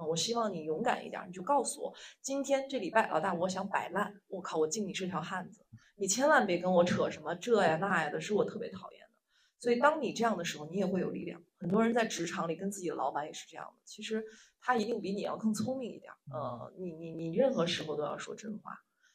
[0.00, 5.60] 嗯，我希望你勇敢一点，你就告诉我，今天这礼拜老大我想摆烂，我靠，我敬你是条汉子，
[5.96, 9.06] 你千万别跟我扯什么这呀那呀的，是我特别讨厌的。
[9.58, 11.42] 所以当你这样的时候，你也会有力量。
[11.58, 14.24] 很多人在职场里跟自己的老板也是这样的，其实
[14.58, 16.10] 他一定比你要更聪明一点。
[16.32, 18.72] 呃，你你你任何时候都要说真话。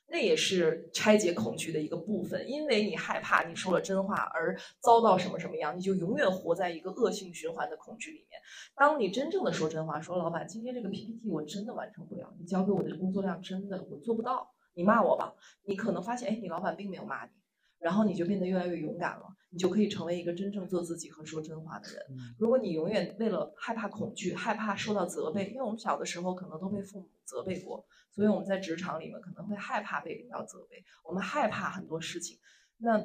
[0.08, 8.40] 那也是拆解恐惧的一个部分，因为你害怕你说了真话而遭到什么什么样，你就永远活在一个恶性循环的恐惧里面。
[8.76, 15.34] 当你真正的说真话，说老板，今天这个 PPT 我真的完成不了，你交给我的工作量真的我做不到，你骂我吧。
[15.64, 17.32] 你可能发现，哎，你老板并没有骂你。
[17.78, 19.26] 然后你就变得越来越勇敢了，
[19.56, 22.06] 你就可以成为一个真正做自己和说真话的人。
[22.38, 32.38] 如果你永远为了害怕恐惧、害怕受到责备，因为我们小的时候可能都被父母责备过，所以我们在职场里面可能会害怕被领导责备，我们害怕很多事情。
[32.80, 33.02] 那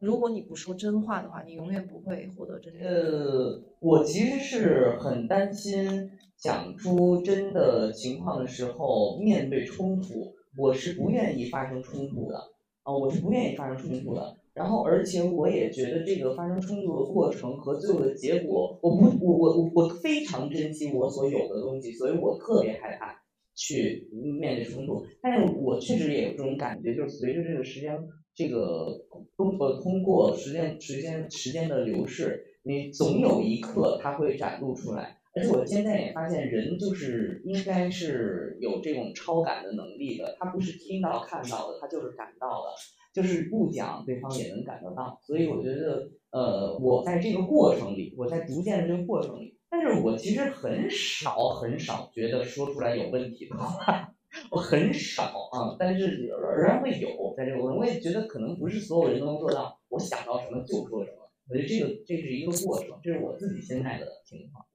[0.00, 2.82] 如果你不说真话的话，你永远不会获得真正。
[2.82, 12.36] 呃，我其实是很担心讲出真的情况的时候面对冲突，我是不愿意发生冲突的。
[12.82, 14.36] 啊，我是不愿意发生冲突的。
[14.54, 23.20] 然后，而且我也觉得这个发生冲突的过程和最后的结果，我不，我我我我非常珍惜我所有的东西，所以我特别害怕
[23.56, 24.08] 去
[24.40, 25.04] 面对冲突。
[25.20, 27.98] 但是我确实也有这种感觉，就是随着这个时间，
[28.32, 29.04] 这个
[29.36, 35.18] 通呃通过时间时间时间的流逝，你总有一刻它会展露出来。
[35.36, 40.36] 而且我现在也发现，人就是应该是有这种超感的能力的。
[40.38, 42.70] 他不是听到看到的，他就是感到的，
[43.14, 45.18] 就是不讲对方也能感得到。
[45.22, 54.12] 所以我觉得，呃，我在这个过程里，我在逐渐的这个过程里，但是我其实很少很少觉得说出来有问题的话，
[54.50, 55.22] 我很少
[55.52, 57.78] 啊，但是仍然会有在这个过程。
[57.78, 61.30] 我也觉得可能不是所有人都能做到，我想到什么就说什么。
[61.48, 64.66] 我觉得这个这是一个过程，这是我自己现在的情况。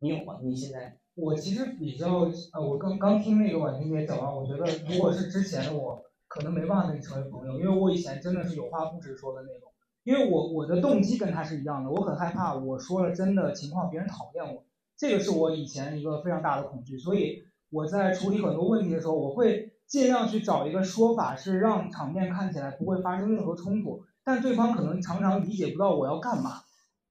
[0.00, 0.40] 你有吗？
[0.42, 0.96] 你现在？
[1.14, 6.02] 我其实比较呃，我刚刚听那个婉婷姐讲完，我觉得如果是之前的我，
[6.32, 9.68] 可能没办法跟你成为朋友，因为我以前真的是有话不直说的那种。
[10.04, 14.64] 因为我我的动机跟他是一样的，我很害怕我说了真的情况别人讨厌我，
[14.96, 16.98] 这个是我以前一个非常大的恐惧。
[16.98, 26.62] 所以我在处理很多问题的时候，我会尽量去找一个说法，是让场面看起来不会发生任何冲突，但对方可能常常理解不到我要干嘛。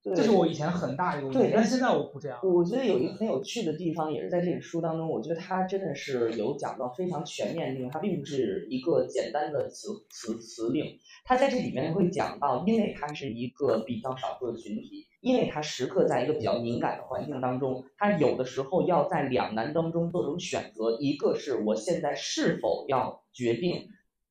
[0.04, 2.40] 这是我以前很大的一个问题，但现在我不这样。
[2.42, 10.98] 我觉得有一个很有趣的地方，也是在这本书当中，我觉得他真的是有讲到非常全面性，它并不是一个简单的词词词令。
[11.24, 23.88] 他在这里面会讲到，因为他是一个比较少数的群体，因为他时刻在一个比较敏感的环境当中，他有的时候要在两难当中做出选择，一个是我现在是否要决定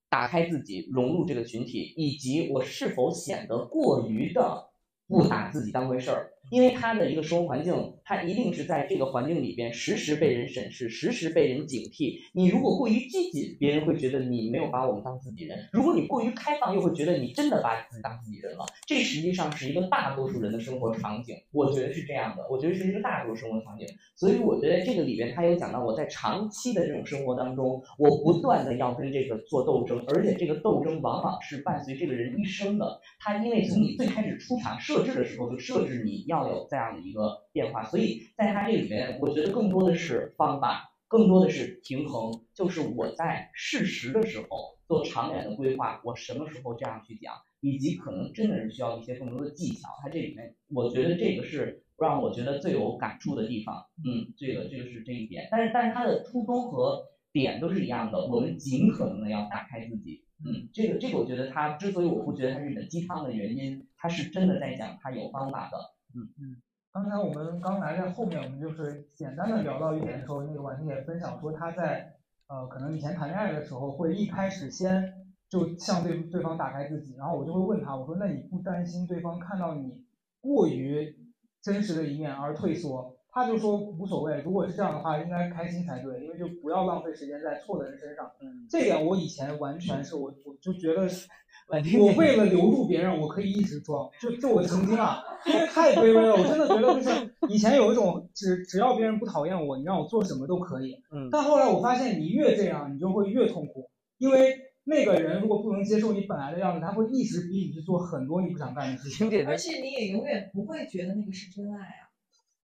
[0.09, 4.70] 打开自己融入这个群体，以及我是否显得过于的。
[5.11, 12.19] 不把自己当回事儿，因为他的一个生活环境，他一定是在这个环境里边时时被人审视，时时被人警惕。
[12.33, 18.67] 你如果过于拘谨，别人会觉得你没有把我们当自己人；如果你过于开放，又会觉得你真的把自己当自己人了。
[18.87, 22.45] 这实际上是一个大多数人的生活场景，我觉得是这样的。
[22.51, 23.87] 我觉得是一个大多数生活场景，
[24.17, 33.01] 所以我觉得这个里边他有讲到，我在长期的这种生活当中，我不断的要跟这个做斗争，而且这个斗争往往是伴随这个人一生的。
[33.21, 49.89] 他因为从你最开始出场设置的时候就设置你要有这样的一个变化，所以在它这里面，我觉得更多的是方法，更多的是平衡，就是我在适时的时候做长远的规划，我什么时候这样去讲，以及可能真的是需要一些更多的技巧。
[50.03, 53.87] 它这里面，我觉得这个是让我觉得最有感触的地方。
[54.05, 57.03] 嗯，这个这个是这一点，但是但是它的初衷和
[57.33, 60.25] 点都是一样的，我们尽可能的要打开自己。
[60.43, 65.79] 嗯，这个这个我觉得他之所以我不觉得他是一本鸡汤的原因，他是真的在讲他有方法的。
[66.15, 66.57] 嗯嗯，
[66.93, 72.15] 刚才我们刚来在后面，我们就是简单的聊到一点的时候，那个婉婷也分享说她在
[72.49, 80.05] 呃可能以前谈恋爱的时候会一开始先就向对对方打开自己，然后我就会问他，我说那你不担心对方看到你
[80.41, 81.17] 过于
[81.63, 83.20] 真实的一面而退缩？
[83.33, 88.31] 他就说无所谓，如果是这样的话，应该开心才对，因为就不要浪费时间在错的人身上。
[88.41, 91.09] 嗯，这点我以前完全是我我就觉得，
[92.01, 94.09] 我为了留住别人，我可以一直装。
[94.21, 100.97] 就就我曾经啊，因为太卑微了，我真的觉得就是以前有一种只只要别人不讨厌我，你让我做什么都可以。
[101.13, 103.89] 嗯，但后来我发现，你越这样，你就会越痛苦，
[104.19, 109.29] 因为那个人如果不能接受你本来的样子，他会一直逼你去做很多你不想干的事情。
[109.47, 112.10] 而且你也永远不会觉得那个是真爱啊。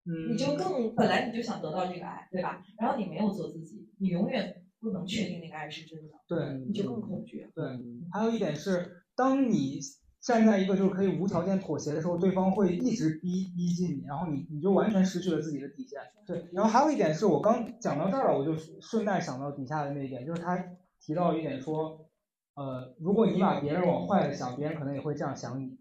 [0.05, 2.62] 你就更本来你就想得到这个爱，对吧？
[2.79, 7.49] 然后你没有做自己，你永远不能确定那个爱是真的，对，你就更恐惧。
[7.55, 7.65] 对，
[8.12, 9.79] 还有一点是，当你
[10.20, 16.01] 站在一个就是可以无条件妥协的时候，对方会一直逼逼近你，然后你你就完全失去了自己的底线。
[16.27, 20.57] 对，然后还有一点是我刚讲到这儿了，我就顺带想到底下的那一点，就是他
[21.01, 22.09] 提到一点说，
[22.55, 25.79] 呃，如果你把别人往坏了想，别人可能也会这样想你。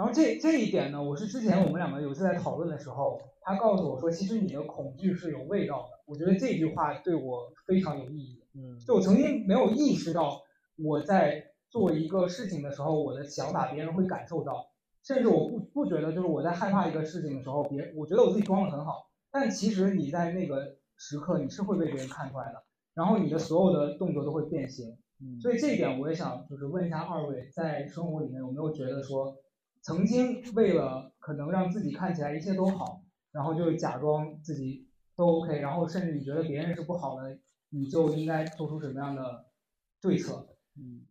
[0.00, 5.88] 然后这这一点呢，我是之前我们两个有一次在讨论的时候，他告诉我说，其实你的恐惧是有味道的。
[6.06, 8.42] 我觉得这句话对我非常有意义。
[8.54, 10.40] 嗯，就我曾经没有意识到
[10.82, 14.70] 我在做一个事情的时候，我的想法别人会感受到，
[15.04, 22.64] 甚至我不不觉得就是我在害怕一个事情的时候，别我觉得我自己装的很好，但其实你在那个时刻你是会被别人看出来的，
[22.94, 24.96] 然后你的所有的动作都会变形。
[25.22, 29.36] 嗯所以这一点我也想就是问一下二位，在生活里面有没有觉得说，
[29.82, 33.02] 曾经为了可能让自己看起来一切都好，
[33.32, 37.38] 然后就假装自己都 OK，然后甚至你觉得别人是不好的，
[37.70, 39.46] 你就应该做出什么样的
[40.00, 40.46] 对策？
[40.76, 41.06] 嗯，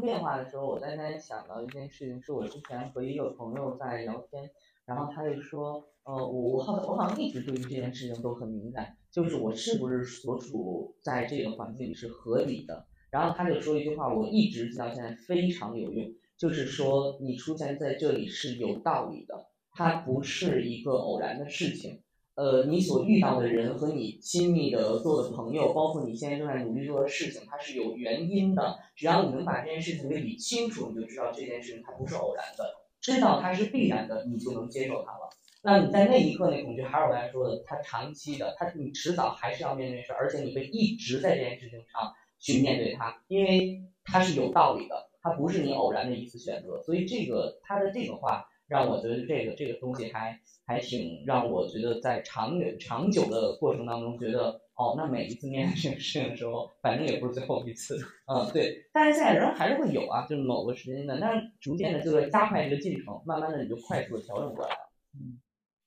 [0.00, 4.50] 变化的时候，我在那想到一件事情，是我之前和一个朋友在聊天，
[4.86, 12.86] 然后他就说，呃，我我好我好像一直对于这件事情都很敏感，就是我是不是所处在这个环境里是合理的。
[13.10, 22.00] 然后他就说一句话，我一直记到现在非常有用，就是说你出现在这里是有道理的，它不是一个偶然的事情。
[22.34, 28.76] 呃，你所遇到的人和你亲密的做的朋友，包括你现在正在努力做的事情，它是有原因的。
[28.96, 35.30] 只要你能把这件事情给理清楚，你就知道这件事情它不是偶然的，知道它是必然的，你就能接受它了。
[35.62, 46.80] 那你在那一刻那恐惧，还是我刚才说的，它长期的，它你迟早还是要面对事，而且你会一直在这件事情上去面对它，因为它是有道理的，它不是你偶然的一次选择。
[46.82, 57.96] 所以这个他的这个话让我觉得这个这个东西还还挺让我觉得在长远长久的过程当中觉得哦，那每一次面对这个事情的时候，反正也不是最后一次，
[58.26, 58.84] 嗯，对。
[58.92, 64.90] 但是现在人还是会有啊，就是某个时间段，但是逐渐的就在加快这个进程，慢慢的你就快速的调整过来了。
[65.14, 65.40] 嗯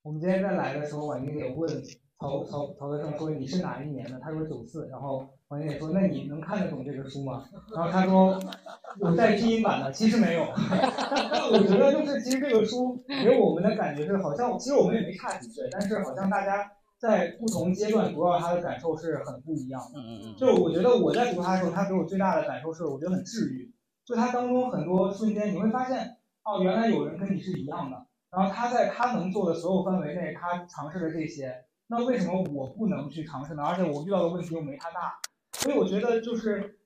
[0.03, 1.68] 我们今天在来的时候，婉晶也问
[2.18, 4.18] 曹曹曹德胜说你是哪一年的？
[4.22, 7.45] 他说九四，然后婉晶也说那你能看得懂这个书吗？
[7.74, 8.38] 然后他说
[8.99, 10.41] 有带拼音版的，其实没有。
[11.52, 16.69] 我觉得就是其实这个书给我们的感觉是好像其实我们也没差几岁，但是好像大家
[16.99, 19.99] 在不同阶段读到它的感受是很不一样的。
[19.99, 20.36] 嗯嗯嗯。
[20.36, 23.74] 就我觉得我在读它的时候，它给我最大的感受是我觉得很治愈。
[24.06, 28.06] 就它当中很多瞬间，你会发现哦，原来有人跟你是一样的。
[28.30, 31.56] 然后他在他能做的所有范围内，他尝试了这些，
[31.88, 33.64] 那为什么我不能去尝试呢？
[33.64, 35.18] 而且我遇到的问题又没他大，
[35.57, 36.77] 所以我觉得就是，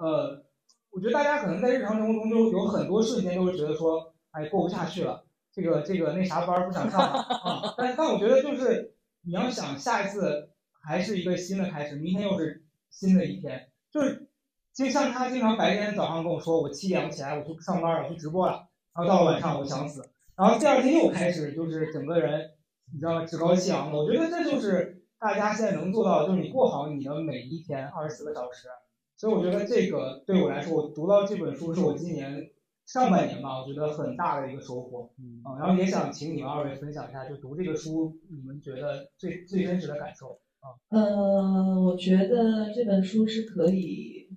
[0.00, 0.44] 呃，
[0.90, 7.74] 我觉得大家可能在日常生活中就有很多瞬间都会觉得说，哎，过不下去了，这个这个那啥班不想上了啊。
[7.76, 10.50] 但但我觉得就是你要想下一次
[10.82, 14.28] 还是一个新的开始，明天又是新的一天，就是
[14.74, 20.08] 就像他经常白天早上跟我说，我七点我起来我去上班我去直播了，然后到了晚上我想死。
[20.36, 22.50] 然后第二天又开始，就是整个人，
[22.92, 23.24] 你知道吗？
[23.24, 23.98] 趾高气昂的。
[23.98, 28.68] 我觉得这就是大家现在能做到的，就是你过好你的每一天二十四个小时。
[29.16, 32.50] 所以我觉得这个对我来说，我读到这本书是我今年
[32.86, 35.10] 上半年吧，我觉得很大的一个收获。
[35.18, 40.38] 嗯啊，然后也想请你们二位分享一下，就读这个书你们觉得最最真实的感受。
[40.90, 44.28] 呃，我觉得这本书是可以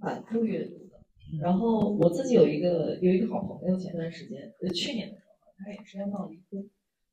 [0.00, 1.00] 反复阅读的。
[1.42, 6.70] 然后我自己有一个有一个好朋友，前段时间呃去年的时候，他也是要闹离婚，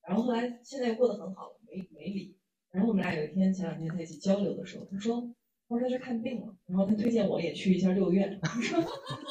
[0.07, 2.36] 然后后来现在过得很好，没没离。
[2.77, 5.19] 然后我们俩有一天前两天在一起交流的时候，他说
[5.67, 8.77] 他说他去看病了，然后他推荐我也去一下六院，他说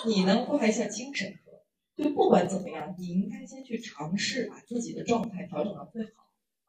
[0.04, 6.10] 你能挂一下精神科，就不管怎么样，你应该先去尝试把自己的状态调整到最好。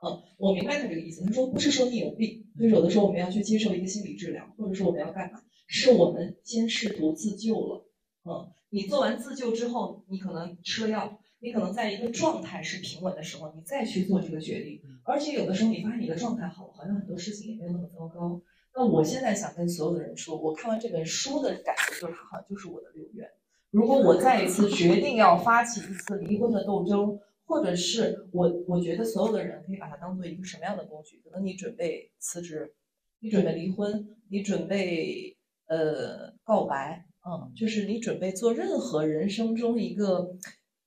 [0.04, 1.26] 嗯，我明白他这个意思。
[1.26, 7.90] 他说不是说你有病，就是有的时候我们要去接受一个心理治疗，或者说我们要干嘛，是我们先试图自救了。
[8.24, 14.82] 嗯，你做完自救之后，你可能吃了药，你可能在一个状态是平稳的时候，你再去做这个决定。
[15.04, 18.42] 而且有的时候你发现你的状态好，好像很多事情也没有那么糟糕。
[18.76, 23.30] 那我现在想跟所有的人说，我看完这本书的感觉就是，它好像就是我的六院。
[23.72, 31.22] 如果我再一次决定要发起一次离婚的斗争，或者是我我觉得所有的人可以把它当做一个什么样的工具？
[31.24, 32.74] 可能你准备辞职，
[33.20, 35.38] 你准备离婚，你准备
[35.68, 37.06] 呃告白。
[37.30, 40.30] 嗯，就是你准备做任何人生中一个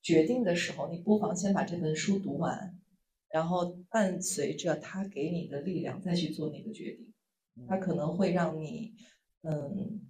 [0.03, 2.75] 决定的时候，你不妨先把这本书读完，
[3.31, 7.13] 然后伴随着它给你的力量再去做那个决定，
[7.69, 8.95] 它可能会让你
[9.43, 10.01] 嗯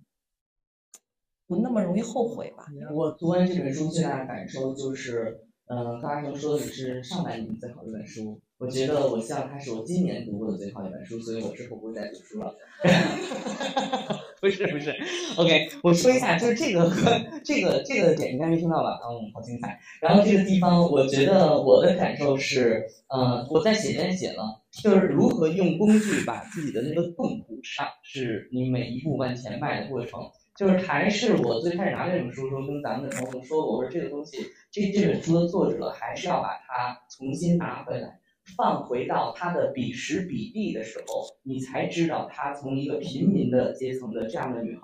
[1.46, 2.66] 不那么容易后悔吧。
[2.94, 12.54] 我读完这本书最大的感受就是，嗯、刚才能说的是上半年最好的一本书，我觉得我希望它是我今年读过的最好一本书，所以我之后不会再读书了。
[14.40, 14.90] 不是不是
[15.36, 16.90] ，OK，我说一下，就是这个
[17.44, 18.98] 这个这个点应该没听到吧？
[19.04, 19.78] 嗯，好精彩。
[20.00, 30.20] 然后这个地方，我觉得我的感受是，嗯，我在写前写了，就是如何用工具把自己的那个洞补上，是你每一步往前迈的过程。
[30.56, 34.38] 就是还是我最开始拿这本书的时候，跟咱们的朋友说，我说这个东西，
[34.70, 38.19] 这这本书的作者还是要把它重新拿回来。
[38.56, 44.82] 放回到她的彼时彼地的时候，你才知道她从一个平民的阶层的这样的女孩，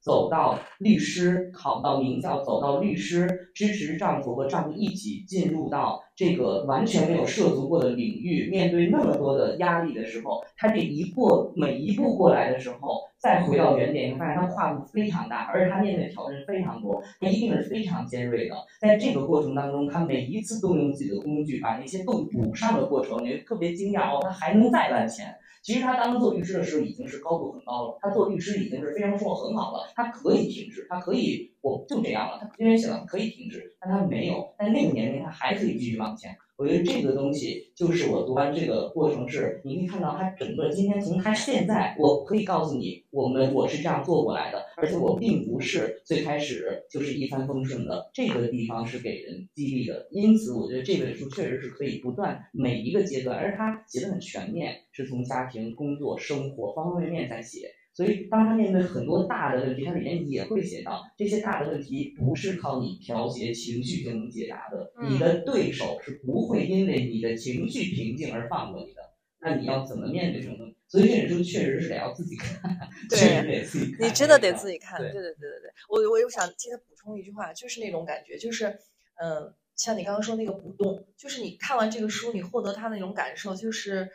[0.00, 13.05] 走到律师，考到名校，走到律师，支持丈夫和丈夫一起进入到这个完全没有涉足过的领域，面对那么多的压力的时候，她这一过每一步过来的时候。
[13.26, 18.54] 再回到原点，你会发现他跨度非常大，而且他面对的挑战非常多，他一定是非常尖锐的。
[18.80, 25.34] 在这个过程当中，他每一次都用自己的工具把那些洞补上的过程，你会特别惊讶哦，他还能再往前。
[25.60, 36.30] 其实他当时做律师的时候已经是高度很高了，他做律师已经是非常说很好了，他可以停止，他可以我就这样了，他因为想可以停止，但他没有，在那个年龄他还可以继续往前。
[36.56, 50.08] 我觉得这个东西就是我读完这个过程是，你可以看到他整个今天从他现在，我可以告诉你，我们我是这样做过来的，而且我并不是最开始就是一帆风顺的，这个地方是给人激励的。
[50.10, 57.68] 因此，我觉得这本书确实是可以不断每一个阶段，而他写的很全面，是从家庭、工作、生活方方面面在写。
[57.96, 64.92] 所以，当他面对很多大的问题，他里面也会写到这些大的问题不是靠你调节情绪就能解答的。
[65.08, 69.00] 你的对手是不会因为你的情绪平静而放过你的。
[69.40, 70.76] 那你要怎么面对这种东西？
[70.88, 72.60] 所以这本书确实是得要自己看，
[73.08, 74.06] 确实得自己看。
[74.06, 75.00] 你真的得自己看。
[75.00, 78.66] 对对对对对，我我又想替他补充一句话，就是那种感觉，就是
[79.14, 84.10] 嗯，像你刚刚说那个不动，就是你看完这个书，你获得他那种感受，就是。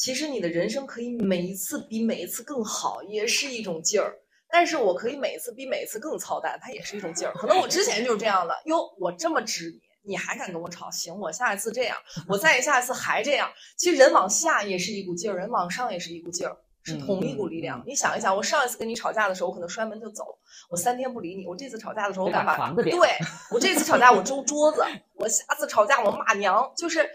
[0.00, 4.16] 其实你的人生可以每一次比每一次更好，也是一种劲儿。
[4.50, 7.34] 但是我可以每一次比每一次更操蛋，它也是一种劲儿。
[7.34, 10.90] 可能我之前就是这样的，哟，我这么执你，你还敢跟我吵？
[10.90, 13.50] 行，我下一次这样，我再下一次还这样。
[13.76, 17.84] 其实人往下也是一股劲儿，人往上也是一股劲儿，是同一股力量。
[17.86, 20.24] 你想一想，我上一次跟你吵架的时候，我可能摔门就走，
[20.70, 21.46] 我三天不理你。
[21.46, 23.18] 我这次吵架的时候，我敢把对，
[23.50, 24.82] 我这次吵架我周桌子，
[25.16, 27.06] 我下次吵架我骂娘，就是。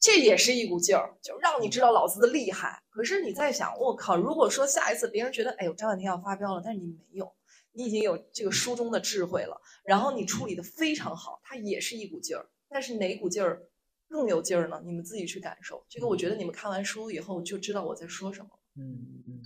[0.00, 2.82] 这也是一股劲儿，就让你知道老子的厉害。
[2.88, 7.30] 可是你在想，我靠，如果说下一次别人觉得，哎呦，张婉婷要发飙了，但是你没有，
[7.72, 12.48] 你已经有这个书中的智慧了，然后你处理的非常好，它也是一股劲儿。
[12.70, 13.68] 但是哪股劲儿
[14.08, 14.80] 更有劲儿呢？
[14.86, 15.84] 你们自己去感受。
[15.86, 18.48] 这个我觉得你们看完书以后就知道我在说什么。
[18.76, 19.42] 嗯嗯。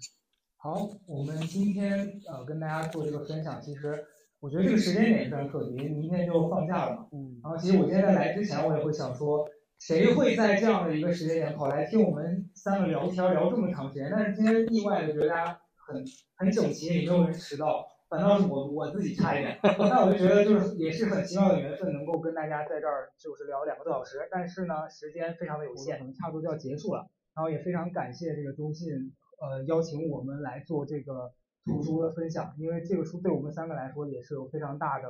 [0.57, 4.07] 好，我们今天呃跟大家做这个分享，其实
[4.39, 7.09] 我觉得这个时间点非常特别，明天就放假了嘛。
[7.13, 7.41] 嗯。
[7.43, 9.45] 然后其实我今天在来之前，我也会想说。
[9.87, 14.09] 谁会在这样的一个时间点跑来听我们三个聊天聊这么长时间？
[14.11, 16.03] 但是今天意外的觉得大家很
[16.37, 19.59] 很整齐，也没有人迟到，反倒是我我自己差一点。
[19.63, 24.27] 那我就觉得就是也是很奇妙的缘分，能够跟大家在这儿就是聊两个多小时。
[24.31, 27.07] 但是呢，时间非常的有限，可能差不多就要结束了。
[27.35, 31.31] 然后也非常感谢这个周信呃邀请我们来做这个
[31.67, 35.09] 图书的分享，因为这个书对我们三个来说也是有非常大的。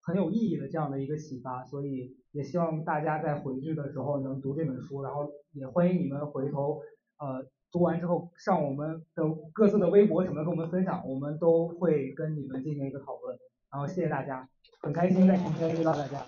[0.00, 6.82] 很有意义的这样的一个启发，所以也希望大家在回去的时候能读这本书，然后也欢迎你们回头
[7.18, 13.38] 呃读完之后上我们的各自的微博什么跟我们分享，我们都会跟你们进行一个讨论。
[13.70, 14.48] 然后谢谢大家，
[14.82, 16.26] 很开心在今天遇到大家。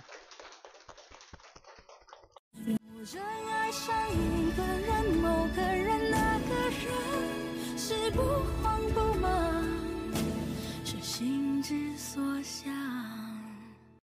[7.79, 8.21] 是不
[8.63, 9.63] 慌不忙，
[10.85, 13.16] 是心之所向。